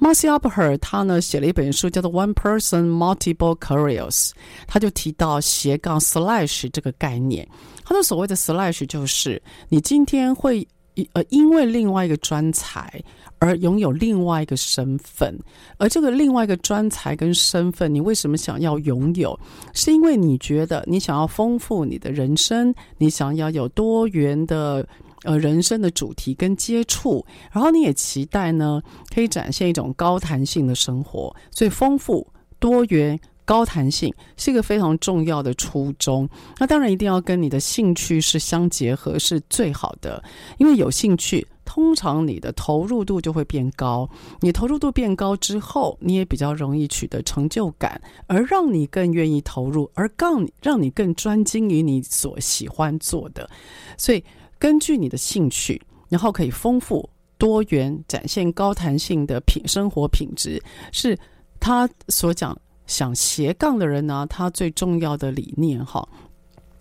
[0.00, 4.28] Marcy Upher 他呢写了一本书，叫做《One Person Multiple Careers》，
[4.66, 7.48] 他就提到斜杠 slash 这个概念。
[7.84, 10.66] 他的所谓的 slash 就是你今天会。
[11.12, 13.02] 呃，因为另外一个专才
[13.38, 15.38] 而拥有另外一个身份，
[15.76, 19.38] 而这个另外一个专才跟身份，你为什么想要拥有？
[19.74, 24.86] 是因为你觉得你想要丰富你的人生，你想要有多元的
[25.22, 28.82] 呃人生的主题跟接触，然后你也期待呢
[29.14, 32.26] 可以展现一种高弹性的生活，所以丰富
[32.58, 33.18] 多元。
[33.48, 36.28] 高弹性是一个非常重要的初衷，
[36.58, 40.22] 那当然一定要跟你的兴趣是相结合，是最好的。
[40.58, 44.06] 因为有兴趣，通常你的投入度就会变高。
[44.40, 53.48] 你投入度变高之后，你也比较容易取得成就感，而让你更愿意投入，而更让你更专精于你所喜欢做的。
[53.96, 54.22] 所以，
[54.58, 55.80] 根据你的兴趣，
[56.10, 61.18] 然后可以丰富多元，展现高弹性的品生活品质，是
[61.58, 62.54] 他所讲。
[62.88, 66.08] 想斜杠的人呢，他最重要的理念哈。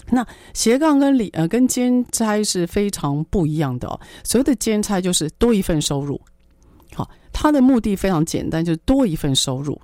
[0.10, 3.88] 那斜杠跟理呃跟兼差是非常不一样的。
[4.24, 6.20] 所谓的兼差就是多一份收入，
[6.95, 9.80] 好，他的目的非常简单，就是多一份收入。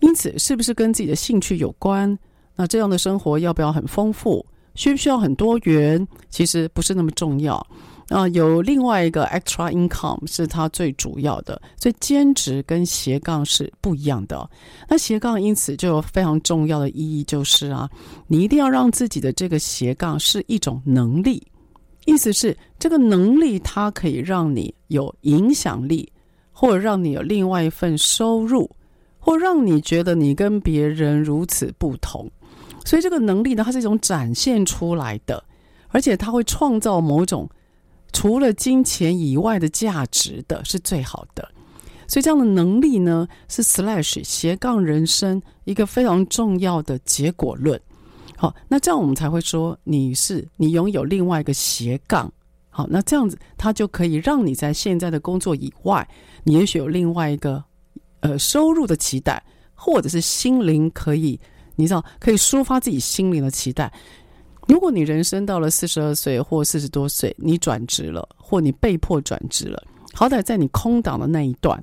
[0.00, 2.16] 因此，是不是跟自己的兴趣有关？
[2.54, 4.46] 那这样的生活要不要很丰富？
[4.74, 6.06] 需不需要很多元？
[6.30, 7.66] 其实不是那么重要。
[8.08, 14.48] 啊，有另外一个 extra income 是它最主要的，所以兼职跟斜杠是不一样的。
[14.88, 17.90] 那斜杠因此就有非常重要的意义，就是啊，
[18.28, 21.44] 你一定要让自己的这个斜杠是一种能力，
[22.04, 26.08] 意思是这个能力它可以让你有影响力，
[26.52, 28.70] 或者让你有另外一份收入，
[29.18, 32.30] 或让你觉得你跟别人如此不同。
[32.84, 35.42] 所以这个能力呢，它是一种展现出来的，
[35.88, 37.50] 而且它会创造某种。
[38.16, 41.46] 除了金钱以外的价值的是最好的，
[42.08, 47.78] 所以这样的能力呢，是 slash 斜杠人生一个非常重要的结果论。
[48.34, 52.32] 好，那这样我们才会说你是你拥有另外一个斜杠。
[52.70, 56.08] 好，那这样子它就可以让你在现在的工作以外，
[56.42, 57.62] 你也许有另外一个
[58.20, 59.44] 呃收入的期待，
[59.74, 61.38] 或者是心灵可以，
[61.74, 63.92] 你知道可以抒发自己心灵的期待。
[64.66, 69.80] 如果你人生到了四十二岁或四十多岁，你转职了，或你被迫转职了，
[70.12, 71.82] 好歹在你空档的那一段，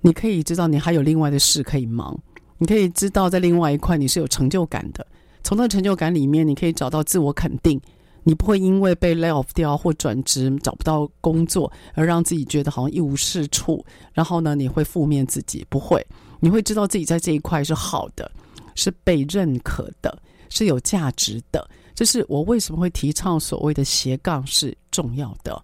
[0.00, 2.18] 你可以知道你还有另外的事可以忙，
[2.56, 5.06] 你可以知道在另外一块你是有成就感的。
[5.44, 7.78] 从那成就感里面，你可以找到自我肯定，
[8.22, 16.06] 你不会因为被 lay off 掉或转职找不到工作而让自己觉得好像一无是处，然后呢，你会负面自己，不会，
[16.40, 18.30] 你会知道自己在这一块是好的，
[18.74, 20.16] 是被认可的，
[20.48, 21.68] 是有价值的。
[21.94, 25.62] 这是我为什么会提倡所谓的斜杠是重要的。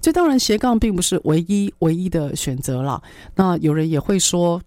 [0.00, 3.02] 这当然，斜杠并不是唯一唯一的选择了。
[3.34, 4.62] 那有人也会说，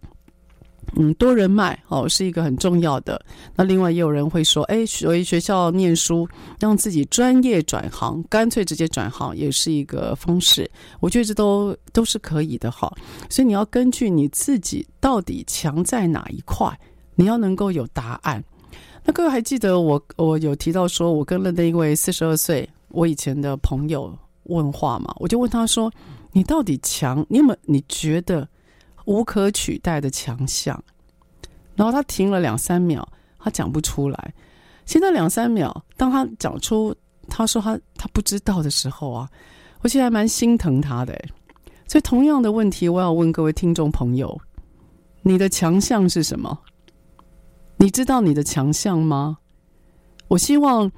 [0.98, 3.24] 嗯，多人脉哦是一个很重要的。
[3.56, 6.28] 那另外也有人会说，哎，所以学校念书，
[6.60, 10.70] 让自己专业转行，干脆直接转行也是一个方式。
[11.00, 12.94] 我觉得这都都是可以的哈。
[13.30, 16.78] 所以你要根据你自己到底强在哪一块，
[17.16, 18.44] 你要能够有答案。
[19.04, 24.18] 那各位还记得我我有提到说，我跟了那一位四十二岁我以前的朋友。
[24.46, 25.90] 问话嘛，我就问他说
[26.34, 27.24] ：“你到底强？
[27.30, 28.46] 你有没有你觉得
[29.06, 30.84] 无可取代的强项？”
[31.76, 34.34] 然后他停了两三秒，他讲不出来。
[34.88, 36.94] 现在两三秒，当他讲出
[37.30, 39.30] 他说他他不知道的时候啊，
[39.82, 41.18] 我其实还蛮心疼他的。
[41.88, 44.42] 所以同样的问题，我要问各位听众朋友：
[45.22, 46.60] 你的强项是什么？
[47.82, 49.40] 你知道你的强项吗？
[50.28, 50.92] 我希望，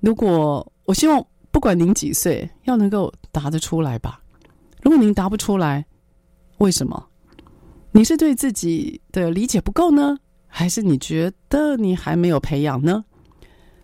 [0.00, 1.24] 如果我希望。
[1.52, 4.22] 不管您几岁，要能够答得出来吧。
[4.82, 5.84] 如果您答不出来，
[6.58, 7.08] 为什么？
[7.90, 10.16] 你是对自己的理解不够呢，
[10.46, 13.04] 还是你觉得你还没有培养呢？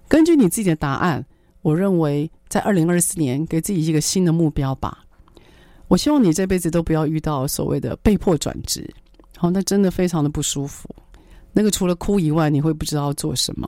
[0.07, 1.27] 根据你自己的答案，
[1.61, 5.05] 我认为在二零二四年给自己一个新的目标吧。
[5.89, 8.89] 我希望你这辈子都不要遇到所谓的被迫转职，
[9.37, 10.89] 好，那真的非常的不舒服。
[11.57, 13.67] 那个除了哭以外，你会不知道做什么。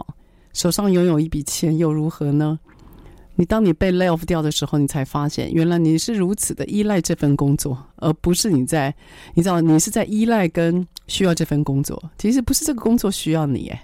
[0.53, 2.59] 手上拥有一笔钱又如何呢？
[3.35, 8.95] 你当你被 lay off 掉的时候，你才发现原来你是如此的依赖这份工作，而不是你在，
[9.33, 11.99] 你知道你是在依赖跟需要这份工作。
[12.19, 13.81] 其实不是这个工作需要你，诶，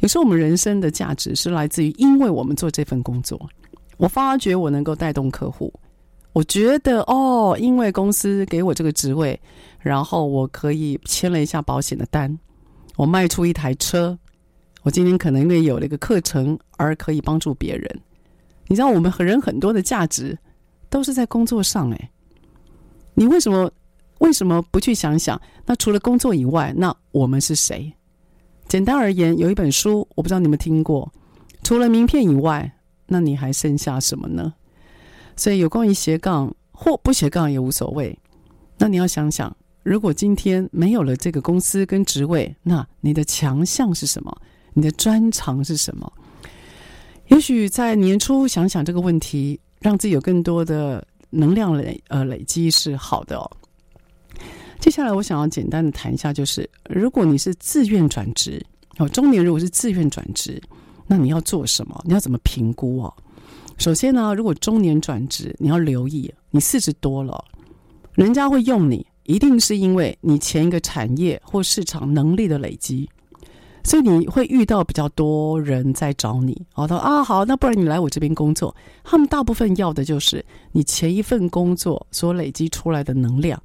[0.00, 3.40] 有时候我们人生的价值是来自于因为我们做这份工作。
[3.96, 5.72] 我发觉我能够带动客户，
[6.34, 9.40] 我觉得哦，因为公司给我这个职位，
[9.80, 12.38] 然后我可以签了一下保险的单，
[12.96, 14.18] 我卖出一台车，
[14.82, 18.00] 我今天可能因为有了一个课程而可以帮助别人。
[18.68, 20.38] 你知道我们和人很多的价值
[20.88, 22.10] 都是在工作上诶，
[23.14, 23.70] 你为什么
[24.18, 25.40] 为什么不去想想？
[25.66, 27.92] 那除了工作以外，那我们是谁？
[28.68, 31.12] 简单而言，有一本书，我不知道你们听过。
[31.62, 32.72] 除了名片以外，
[33.06, 34.54] 那你还剩下什么呢？
[35.36, 38.18] 所以有关于斜杠或不斜杠也无所谓。
[38.78, 44.36] 那你要想想，如果今天没有了这个公司跟职位，那你的强项是什么？
[44.74, 46.10] 你的专长是什么？
[47.28, 53.50] 也许在年初想想这个问题，让自己有更多的能量累呃累积是好的哦。
[54.78, 58.64] 接下来我想要简单的谈一下，就是如果你是自愿转职
[58.98, 60.60] 哦，中年如果是自愿转职，
[61.06, 62.00] 那你要做什么？
[62.04, 63.14] 你要怎么评估哦？
[63.78, 67.44] 首先呢，如果中年转职，你要留意，你四十多了，
[68.14, 73.08] 人家会用你，一定是因为你前一个产业或市场能力的累积。
[73.84, 78.72] 所以你会遇到比较多人在找你，哦，他说啊，好，那不然你来我这边工作。
[79.02, 83.60] 他们大部分要的就是你前一份工作所累积出来的能量。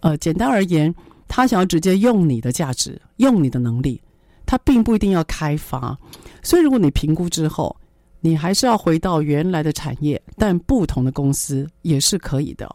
[0.00, 0.94] 呃，简单而言，
[1.26, 4.02] 他想要直接用你的价值，用你的能力，
[4.44, 5.98] 他并不一定要开发。
[6.42, 7.74] 所以如果你评估之后，
[8.20, 12.68] 你还是要回到原来的产业，但不同的公司也是可以的。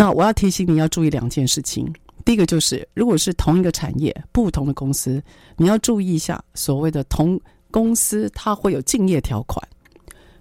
[0.00, 1.86] 那我要提醒你要注意两件事情。
[2.24, 5.22] 第一个就是，如果是同一个产业、不同的公司，
[5.58, 7.38] 你要注意一下所谓的同
[7.70, 9.62] 公司，它会有竞业条款。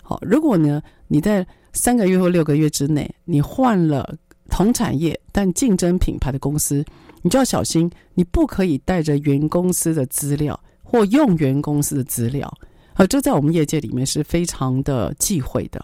[0.01, 4.15] 好，如果呢你在三个月或六个月之内，你换了
[4.49, 6.81] 同产业但竞争品牌的公司，
[7.21, 12.47] 你就要小心，你不可以带着原公司的资料或用原公司的资料。
[12.93, 15.83] 啊，这在我们业界里面是非常的忌讳的。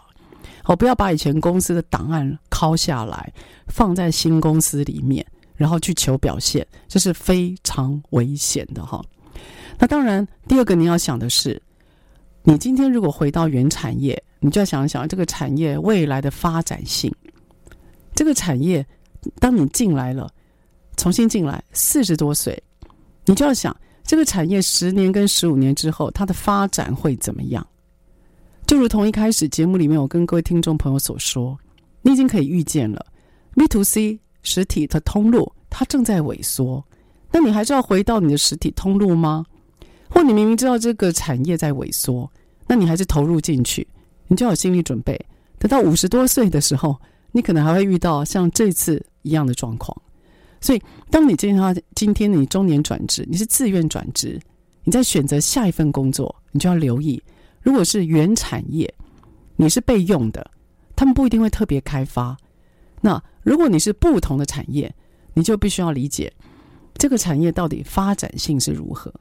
[0.64, 3.34] 好，不要把以前公司的档案拷下来，
[3.68, 5.26] 放在新公司里面。
[5.58, 9.02] 然后去求表现，这是非常危险的哈。
[9.80, 11.62] 那当然，第二个你要想的是，
[12.44, 17.10] 你今天如果回到原产业，你就要想一想这个产业未来的发展性。
[18.14, 18.86] 这个产业，
[19.40, 20.30] 当你进来了，
[20.98, 22.62] 重新进来，四十多岁，
[23.24, 27.66] 你就要想这个产业十年跟十五年之后，它的发展会怎么样？
[28.68, 31.58] 就如同一开始节目里面我跟各位听众朋友所说，
[32.06, 33.06] 你已经可以预见了
[33.56, 34.20] ，B to C。
[34.48, 36.86] 实体的通路它正在萎缩，
[37.32, 39.44] 那你还是要回到你的实体通路吗？
[40.08, 42.32] 或你明明知道这个产业在萎缩，
[42.68, 43.88] 那你还是投入进去，
[44.28, 45.20] 你就要有心理准备。
[45.58, 46.96] 等到五十多岁的时候，
[47.32, 50.00] 你可能还会遇到像这次一样的状况。
[50.62, 54.40] 所以，当你今天今天你中年转职，你是自愿转职，
[54.84, 57.20] 你在选择下一份工作，你就要留意，
[57.64, 58.94] 如果是原产业，
[59.56, 60.52] 你是被用的，
[60.96, 62.36] 他们不一定会特别开发。
[63.02, 64.94] 那如果你是不同的产业，
[65.34, 66.32] 你就必须要理解
[66.96, 69.14] 这个产业到底发展性是如何。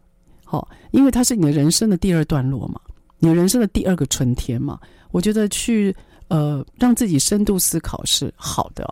[0.45, 2.81] 好，因为它是你的人生的第二段落嘛，
[3.18, 4.79] 你人生的第二个春天嘛。
[5.11, 5.95] 我觉得去
[6.29, 8.89] 呃让自己深度思考是好的，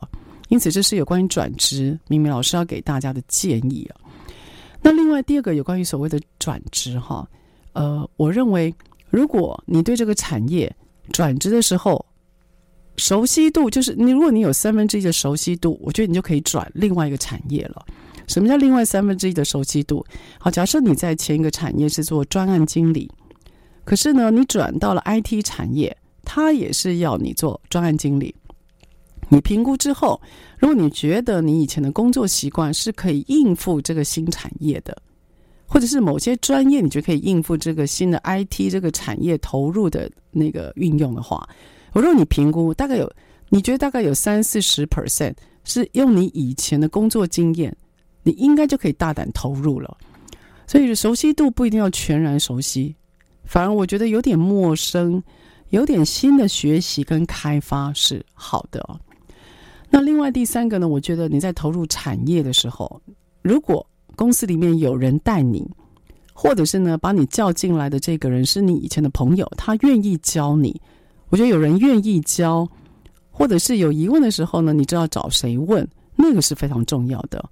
[0.48, 4.00] 因此这是有关于转职，明明老师要给大家的建议啊。
[4.80, 7.26] 那另外第二个有关于所谓的转职哈，
[7.72, 8.74] 呃，我认为
[9.10, 10.74] 如果你对这个产业
[11.12, 12.04] 转职的时候
[12.96, 17.84] 熟悉度，就是你如果你有三分之一的熟悉度，我觉得你就可以转另外一个产业了。
[18.28, 20.04] 什么叫另外三分之一的熟悉度？
[20.38, 23.10] 好，假设你在前一个产业是做专案经理，
[23.84, 28.34] 可是呢，你转到了 IT 产业，它也是要你做专案经理。
[29.28, 30.20] 你评估之后，
[30.58, 34.96] 如果你觉得你以前的工作习惯是可以应付这个新产业的，
[35.66, 41.48] 或者是某些专业你就可以应付这个新的 IT 这个产业投入的那个运用的话，
[42.00, 43.12] 如果你评估大概有，
[43.48, 45.34] 你觉得大概有三四十 percent
[45.64, 47.74] 是用你以前的工作经验，
[48.22, 49.96] 你应该就可以大胆投入了。
[50.66, 52.94] 所以熟悉度不一定要全然熟悉，
[53.44, 55.22] 反而我觉得有点陌生，
[55.68, 58.82] 有点新的学习跟开发是好的。
[59.90, 60.88] 那另外第三个呢？
[60.88, 63.00] 我觉得你在投入产业的时候，
[63.42, 63.86] 如果
[64.16, 65.70] 公司里面有人带你，
[66.32, 70.80] 或者是呢把你叫进来的这个人是你以前的朋友，他愿意教你。
[71.32, 72.68] 我觉得有人愿意教，
[73.30, 77.42] 或者是有疑问的时候呢，你知道找谁问，那个是非常重要的。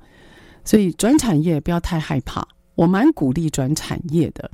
[0.66, 4.50] 所以转产业不要太害怕，我蛮鼓励转产业的。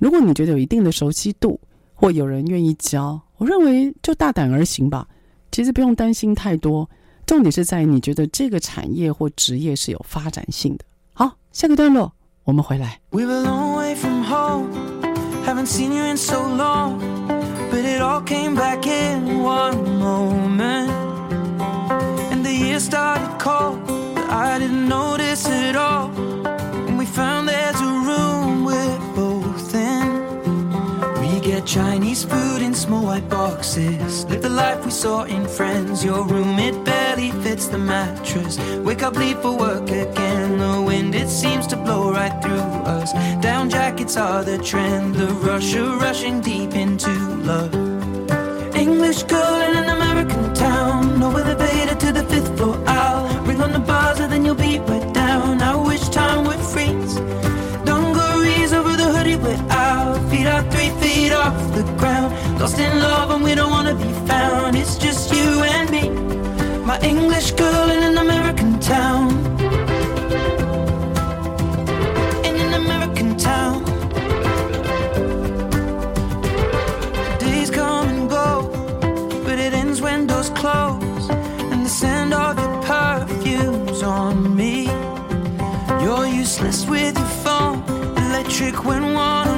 [0.00, 1.60] 如果你觉得有一定的熟悉度，
[1.94, 5.06] 或有人愿意教，我认为就大胆而行吧。
[5.52, 6.90] 其实不用担心太多。
[7.24, 10.84] 重点是在于你觉得这个产业或职业是有发展性的。
[11.12, 12.12] 好，下个段落
[12.42, 13.00] 我们回来。
[13.12, 14.66] We're a long way from home,
[17.76, 20.90] but it all came back in one moment.
[22.32, 26.08] And the year started cold, but I didn't notice it all.
[26.86, 28.45] And we found there's a room
[31.66, 34.24] Chinese food in small white boxes.
[34.26, 36.04] Live the life we saw in Friends.
[36.04, 38.56] Your room, it barely fits the mattress.
[38.84, 40.58] Wake up, leave for work again.
[40.58, 43.12] The wind, it seems to blow right through us.
[43.42, 45.16] Down jackets are the trend.
[45.16, 47.10] The rush of rushing deep into
[47.50, 47.74] love.
[48.76, 51.18] English girl in an American town.
[51.18, 52.80] No elevator to the fifth floor.
[52.86, 54.78] I'll ring on the buzzer, then you'll be
[61.26, 62.32] feet off the ground.
[62.60, 64.76] Lost in love, and we don't wanna be found.
[64.76, 66.04] It's just you and me.
[66.90, 69.22] My English girl in an American town.
[72.48, 73.76] In an American town.
[77.38, 78.48] Days come and go,
[79.44, 81.24] but it ends when doors close.
[81.72, 84.76] And the scent of your perfume's on me.
[86.02, 87.78] You're useless with your phone,
[88.24, 89.55] electric when one.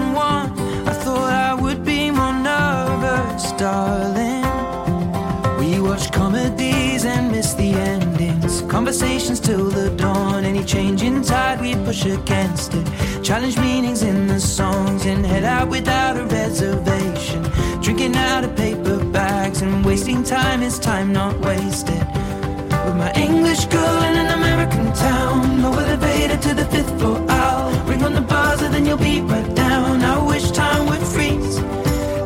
[8.79, 10.45] Conversations till the dawn.
[10.45, 12.87] Any change in tide, we push against it.
[13.25, 17.43] Challenge meanings in the songs and head out without a reservation.
[17.83, 22.07] Drinking out of paper bags and wasting time is time not wasted.
[22.85, 25.61] With my English girl in an American town.
[25.61, 27.19] No elevator to the fifth floor.
[27.29, 30.05] I'll ring on the buzzer, then you'll be right down.
[30.05, 31.57] I wish time would freeze.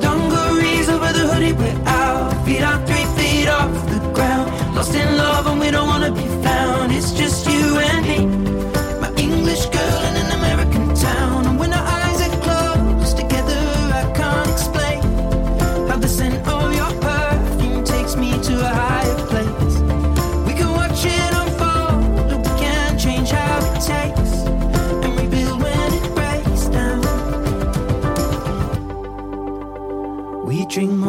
[0.04, 2.44] Dungarees over the hoodie, we're out.
[2.44, 4.52] Feet are three feet off the ground.
[4.76, 6.31] Lost in love, and we don't wanna be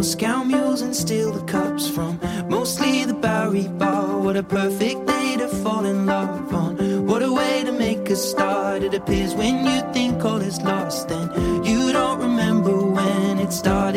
[0.04, 4.20] We Moscow mules and steal the cups from mostly the Bowery Bar.
[4.20, 7.08] What a perfect day to fall in love on.
[7.08, 8.84] What a way to make a start.
[8.84, 11.30] It appears when you think all is lost, then
[11.64, 13.93] you don't remember when it started.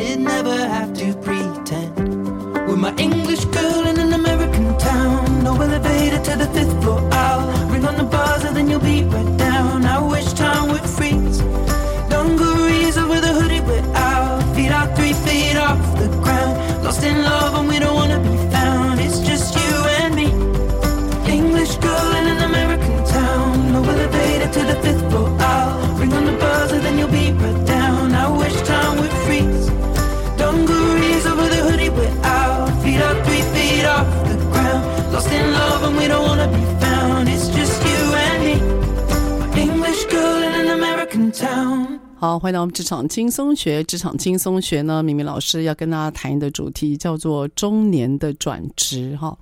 [42.27, 43.85] 好，欢迎到我们职场轻松学。
[43.85, 49.39] 职场轻松学呢，明明老师要跟大家谈的主题叫做中年的转职哈。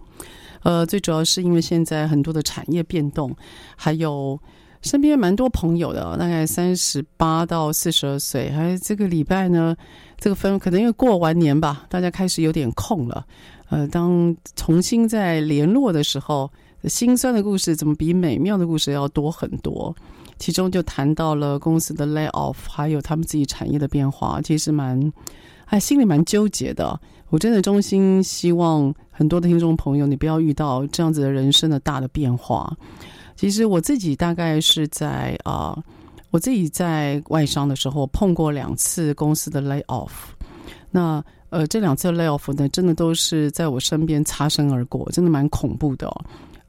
[0.65, 3.35] 呃，最主要是因为现在很多的产业变动，
[3.75, 4.39] 还有
[4.83, 9.75] 身边蛮多朋友的，大概三十八到四十二岁，还有这个礼拜呢，
[10.19, 13.25] 这个分可能因为过完年吧，大家开始有点空了。
[13.71, 16.51] 呃，当重新再联络的时候，
[16.85, 19.97] 心酸的故事怎么比美妙的故事要多很多？
[20.39, 25.13] 其中就谈到了公司的 lay off，还有他们自己产业的变化，其实蛮，
[25.67, 26.99] 哎，心里蛮纠结的。
[27.31, 32.77] 我真的衷心希望很多的听众朋友，你不要遇到这样子的人生的大的变化。
[33.37, 35.77] 其实我自己大概是在啊、
[36.31, 40.11] 我自己在外商的时候碰过两次公司的 lay off。
[40.91, 46.13] 那呃，这两次 lay off 呢，真的都是在我身边擦身而过，真的蛮恐怖的、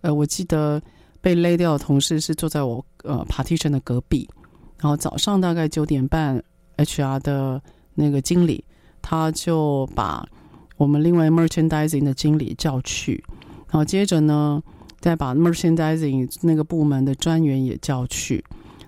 [0.01, 0.81] 呃，我记得。
[1.25, 4.29] 被勒掉的同事是坐在我呃 partition 的隔壁，
[4.77, 6.39] 然后早上大概九点半
[6.77, 7.59] ，HR 的
[7.95, 8.63] 那个经理
[9.01, 10.23] 他就把
[10.77, 13.23] 我们另外 merchandising 的经理叫去，
[13.71, 14.61] 然后接着呢
[14.99, 18.45] 再把 merchandising 那个部门的专员也叫去。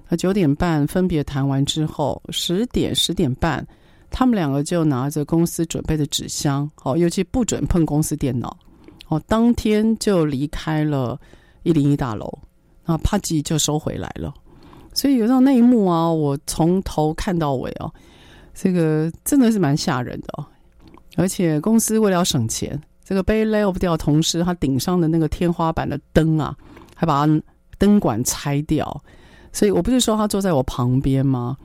[0.08, 3.66] 那九点半分别谈完之后，十点十点半，
[4.12, 8.56] 他们两个就拿着公司准备的纸箱，哦，尤其不准碰公司电脑，
[9.08, 11.20] 哦，当天就离开了。
[11.64, 12.40] 一零一大楼，
[12.86, 14.34] 那啪叽就收回来了，
[14.94, 17.92] 所以有到那一幕啊，我从头看到尾哦，
[18.54, 20.46] 这个真的是蛮吓人的哦。
[21.16, 26.56] 而且公司为了省钱，这个被 lay off 掉同事，他顶上的那个天花板的灯啊，
[26.96, 27.28] 还把
[27.78, 29.04] 灯管拆掉。
[29.52, 31.58] 所以我不是说他坐在我旁边吗？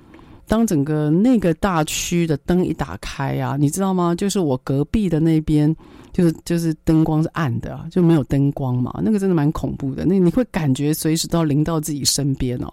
[0.53, 4.14] 当整个那个大区的灯一打开啊，你知道吗？
[4.14, 5.74] 就是我隔壁的那边。
[6.12, 10.05] 就是就是灯光是暗的，啊就没有灯光嘛，那个真的蛮恐怖的。
[10.05, 12.70] 那你会感觉随时都要临到自己身边哦。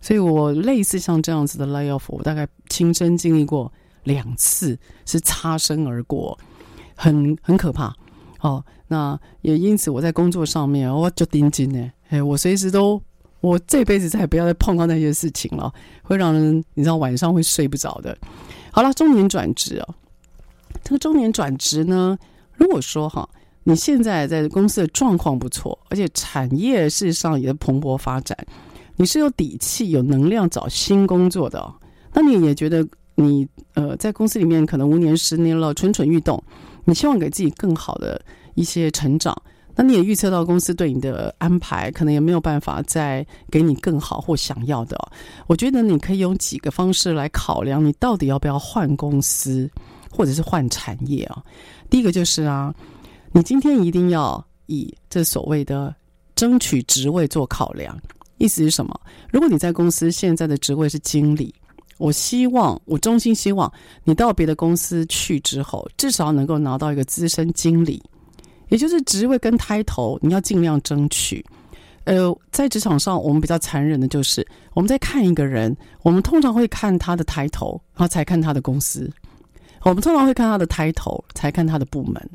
[0.00, 6.36] 所以我类似像这样子的 lay off，我大概亲身经历过两次，是擦身而过，
[6.96, 7.94] 很很可怕
[8.40, 8.64] 哦。
[8.88, 13.00] 那也因此我在工作上面我就盯紧呢，哎，我随时都
[13.42, 15.70] 我这辈子再也不要再碰到那些事情了，
[16.02, 18.16] 会让人你知道晚上会睡不着的。
[18.70, 19.94] 好了，中年转职哦，
[20.82, 22.16] 这个中年转职呢。
[22.54, 23.28] 如果说哈，
[23.64, 28.38] 你现在在公司的状况不错，而且产业事实上也蓬勃发展，
[28.96, 31.74] 你是有底气、有能量找新工作的哦，
[32.14, 32.86] 那你也觉得
[33.16, 36.40] 你呃在公司里面可能五年、十年了，蠢蠢欲动，
[36.84, 38.22] 你希望给自己更好的
[38.54, 39.36] 一些成长，
[39.74, 44.98] 那你也预测到公司对你的安排可能也没有办法再给你更好或想要的，
[45.46, 49.70] 我觉得你可以用几个方式来考量，你到底要不要换公司，
[50.10, 51.42] 或者是换产业啊。
[51.88, 52.74] 第一个就是啊，
[53.32, 55.94] 你今天一定要以这所谓的
[56.34, 57.98] 争取职位做考量。
[58.38, 59.00] 意思是什么？
[59.30, 61.54] 如果你在公司现在的职位是经理，
[61.98, 68.02] 我希望，我衷心希望你到别的公司去之后，至少能够拿到一个资深经理，
[68.72, 71.44] 也就是职位跟 title，你要尽量争取。
[72.04, 79.12] 呃，在职场上，我们比较残忍的就是，我们在看一个人，我们通常会看他的 title，然后才看他的公司。
[79.82, 82.30] 我们通常会看他的 title，才看他的部门。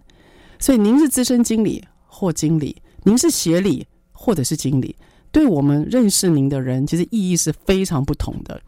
[0.59, 4.95] 所以您是资深经理或经理，您是协理或者是经理，
[5.31, 8.61] 对我们认识您的人，其实意义是非常不同的。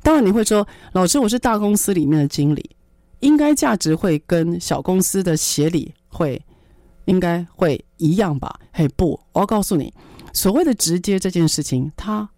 [0.00, 2.70] 当然你会说，老师，我是大公司里面的经理，
[3.18, 6.40] 应该价值会跟小公司的协理会
[7.06, 8.60] 应该会一样吧？
[8.72, 9.92] 嘿，不，我要告诉你，
[10.32, 12.28] 所谓的直接这件事情，它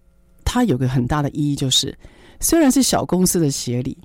[0.44, 1.94] 它有个很大的意义，就是
[2.40, 3.98] 虽然是小公司的协理。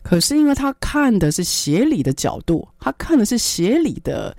[0.00, 4.34] 可是，因为他看的是协理的角度，他看的是协理的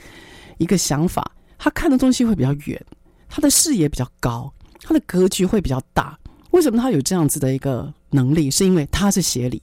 [0.58, 2.84] 一个想法，他看的东西会比较远，
[3.28, 4.52] 他的视野比较高，
[4.82, 6.18] 他的格局会比较大。
[6.52, 8.50] 为什么他有这样子的一个能力？
[8.50, 9.62] 是因为他是协理。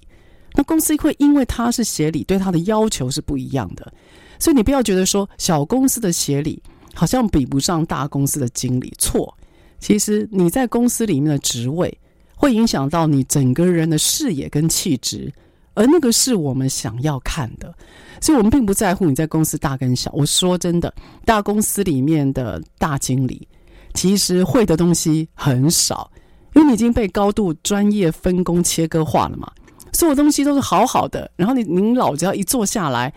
[0.52, 3.92] 那公司会因为他是协理，对他的要求是不一样的。
[4.38, 6.62] 所以你不要觉得说小公司的协理
[6.94, 8.92] 好像比不上大公司的经理。
[8.98, 9.36] 错，
[9.78, 11.96] 其实你在公司里面的职位
[12.34, 15.32] 会影响到你整个人的视野跟气质。
[15.78, 17.70] 而那个是我们想要看的，
[18.18, 20.10] 所以我们并不在乎你在公司大跟小。
[20.14, 20.90] 我说真的，
[21.26, 23.46] 大公司里面的大经理
[23.92, 26.10] 其实会的东西很少，
[26.54, 29.52] 因为你已经被高度专业分工切割化了嘛。
[29.92, 33.12] 所有东西都是好好的，然后你您老只要一坐下来，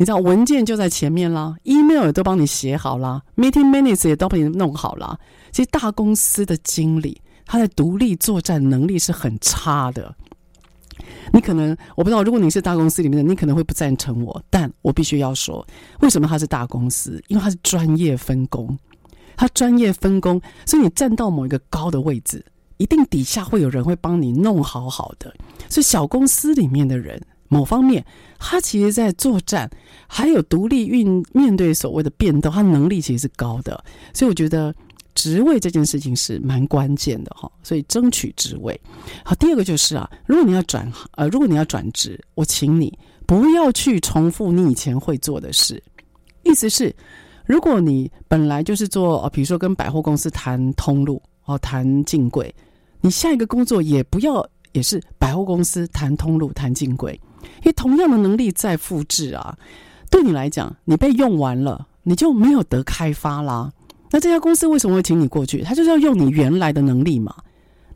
[0.00, 5.18] 你知道文件就在前面啦，email 也都帮你写好啦，meeting minutes 也都帮你弄好啦。
[5.52, 10.16] 其实大公司的经理他的独立作战能力是很差的。
[11.34, 15.66] 你可能我不知道，如果你是大公司里面的，你可能会不赞成我，但我必须要说，
[16.00, 17.22] 为什么他是大公司？
[17.28, 18.78] 因为他是专业分工，
[19.36, 22.42] 他专业分工，所以你站到某一个高的位置，
[22.78, 25.30] 一定底下会有人会帮你弄好好的。
[25.68, 27.20] 所以小公司里面的人，
[27.50, 28.02] 某方面
[28.38, 29.68] 他其实在作战，
[30.06, 33.84] 还有独立运面对所谓的变动，他能力其实是高的。
[34.14, 34.72] 所以我觉得
[35.14, 37.50] 职位这件事情是蛮关键的哈。
[37.62, 38.80] 所以争取职位。
[39.24, 42.96] 好，第二个就是啊，如果你要转行，呃，如果你要转职，我请你
[43.26, 45.82] 不要去重复你以前会做的事。
[46.44, 46.94] 意思是，
[47.44, 52.54] 如果你本来就是做，呃，比如说跟百货公司谈通路，哦，谈进柜，
[53.00, 59.56] 你下一个工作也不要也是百货公司谈通路、谈进柜，因为同样的能力再复制啊，
[60.10, 63.72] 对你来讲，你被用完了，你就没有得开发啦。
[64.10, 65.62] 那这家公司为什么会请你过去？
[65.62, 67.34] 他就是要用你原来的能力嘛。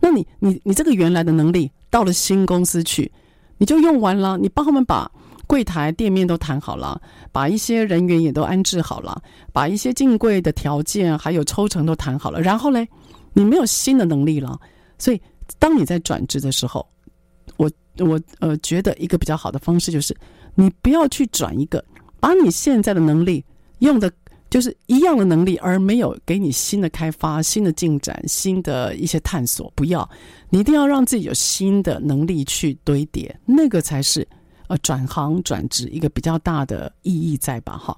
[0.00, 3.10] 那你你你这个原来的能力到了新公司去，
[3.58, 5.10] 你就用完了，你帮他们把。
[5.46, 6.98] 柜台店面都谈好了，
[7.30, 9.22] 把一些人员也都安置好了，
[9.52, 12.40] 把一些进柜的条件还有抽成都谈好了。
[12.40, 12.88] 然后嘞，
[13.34, 14.58] 你没有新的能力了，
[14.98, 15.20] 所以
[15.58, 16.84] 当你在转职的时候，
[17.98, 20.16] 我呃觉得一个比较好的方式就是，
[20.54, 21.84] 你不要去转一个，
[22.20, 23.44] 把你现在的能力
[23.78, 24.12] 用的
[24.50, 29.72] 就是一样的能力，而没有给你新的开发、新的进展、新的一些探索。
[29.74, 30.08] 不要，
[30.50, 34.26] 你一定要让自己有新的能力去堆叠，那个才是。
[34.66, 37.76] 呃，转行转职一个比较大的意义在吧？
[37.76, 37.94] 哈，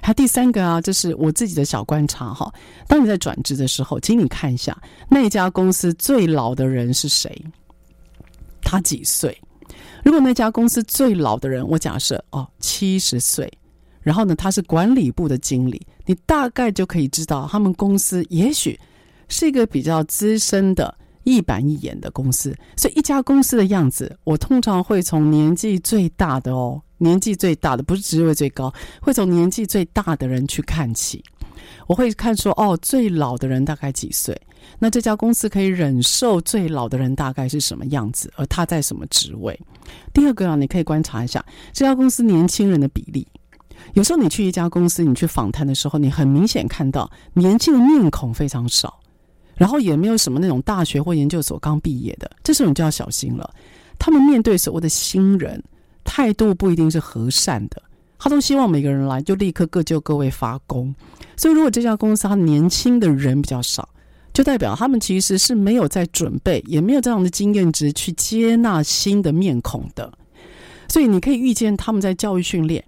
[0.00, 2.54] 还第三个啊，这是我自己的小观察哈。
[2.86, 7.44] 当你在转职的时候，请你看一下那家公司最老的人是谁，
[8.74, 9.40] 他几岁？
[10.04, 13.50] 如果那家公司最老的人，我假设哦七十岁，
[14.00, 18.78] 然后呢，他是管理部的经理，你大概就可以知道他们公司也许
[19.28, 20.94] 是一个比较资深的。
[21.26, 28.70] 一板一眼的公司，所以一家公司的样子，我通常会从年纪最大的哦，年纪最大的不是职位最高，
[29.00, 31.24] 会从年纪最大的人去看起。
[31.86, 34.38] 我会看说，哦，最老的人大概几岁？
[34.78, 38.32] 那这家公司可以忍受最老的人大概是什么样子？
[38.36, 39.58] 而他在什么职位？
[40.12, 43.26] 第二个啊，你可以观察一下这家公司年轻人的比例。
[43.92, 49.00] 有时候你去一家公司，你去访谈的时候，你很明显看到年轻的面孔非常少。
[49.56, 53.48] 然后也没有什么那种大学或研究所刚毕业的，这时候你就要小心了。
[54.00, 55.62] 他们面对所谓的新人，
[56.02, 57.80] 态度不一定是和善的，
[58.18, 60.92] 他都希望每个人来就立刻各就各位发功。
[61.36, 63.88] 所以如果这家公司他年轻的人比较少，
[64.34, 70.12] 就代表他们其实是没有在准备，也没有这样的经验值去接纳新的面孔的。
[70.88, 72.84] 所以你可以预见他们在教育训练，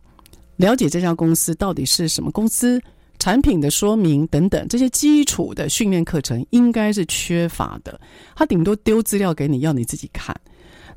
[0.57, 2.79] 了解这家公司到底是什么公司。
[3.19, 7.99] 产品的说明等等，这些基础的训练课程应该是缺乏的。
[8.35, 10.39] 他顶多丢资料给你，要你自己看。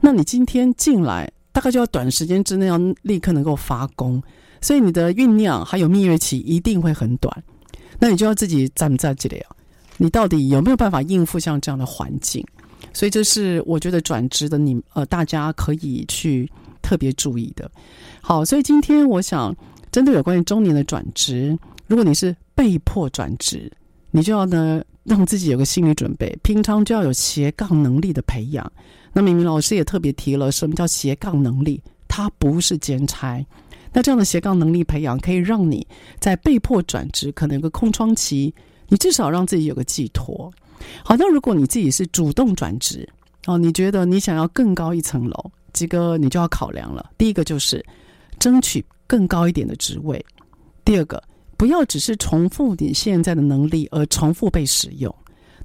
[0.01, 4.21] 那你今天进来，大概就要短时间之内要立刻能够发功，
[4.59, 7.43] 所以你的酝酿还有蜜月期一定会很短。
[7.99, 9.55] 那你就要自己站在这里啊？
[10.01, 12.43] 你到底有没有办法应付像这样的环境？
[12.93, 16.49] 所以这是我觉得转职的你呃，大家可以去
[16.81, 17.69] 特别注意的。
[18.21, 19.55] 好，所以今天我想
[19.91, 21.55] 针对有关于中年的转职。
[21.85, 23.71] 如果你是被迫转职，
[24.11, 28.71] 你就要呢让自己有个心理准备，平常就要有斜杠能力的培养。
[29.11, 31.83] 那明明老师也特别提了，什么叫斜杠能力？
[32.07, 33.45] 它不是兼差。
[33.91, 35.85] 那这样的斜杠能力培养，可以让你
[36.19, 38.53] 在被迫转职，可能有个空窗期，
[38.89, 40.51] 你至少让自己有个寄托。
[41.03, 43.07] 好，那如果你自己是主动转职，
[43.47, 47.11] 哦，你觉得你想要更高一层楼，这个你就要考量了。
[47.17, 47.85] 第一个就是
[48.37, 50.23] 争取更高一点的职位，
[50.83, 51.23] 第二个。
[51.57, 55.13] 不要只是重复你现在的能力而重复被使用。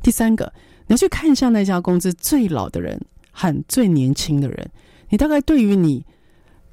[0.02, 0.52] 第三个，
[0.88, 3.00] 你要去看一下那家公司最老的人
[3.30, 4.68] 和最年轻的人，
[5.08, 6.04] 你大概对于你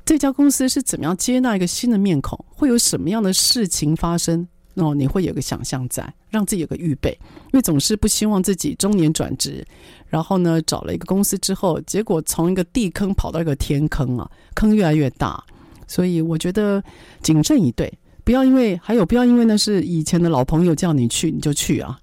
[0.04, 4.48] 这家公司是怎么样接纳一个新的面孔，会有什么样的事情发生？
[4.76, 7.12] 哦，你会有个想象在，让自己有个预备，
[7.46, 9.66] 因为总是不希望自己中年转职，
[10.08, 15.44] 然后呢找了一个公司之后，结果从一个地坑跑到一个天坑啊，坑越来越大。
[15.88, 16.82] 所以我觉得
[17.22, 17.92] 谨慎以对。
[18.24, 22.00] 不要因为还有不要因为那是以前的老朋友叫你去你就去啊，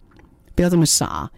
[0.55, 1.31] 不要这么傻。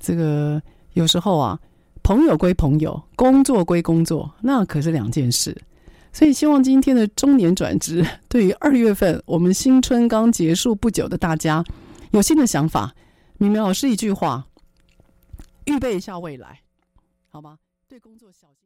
[0.00, 0.60] 这个
[0.94, 1.56] 有时候啊，
[2.02, 5.56] 朋友归朋友，工作归工作，那可是两件事。
[6.12, 11.64] 所以希望今天的中年转职， 对于二月份我们新春刚结束不久的大家，
[12.10, 12.94] 有新的想法。
[13.38, 14.46] 明明老师一句话，
[15.64, 16.60] 预备一下未来，
[17.28, 17.58] 好吗？
[17.88, 18.56] 对工作小心。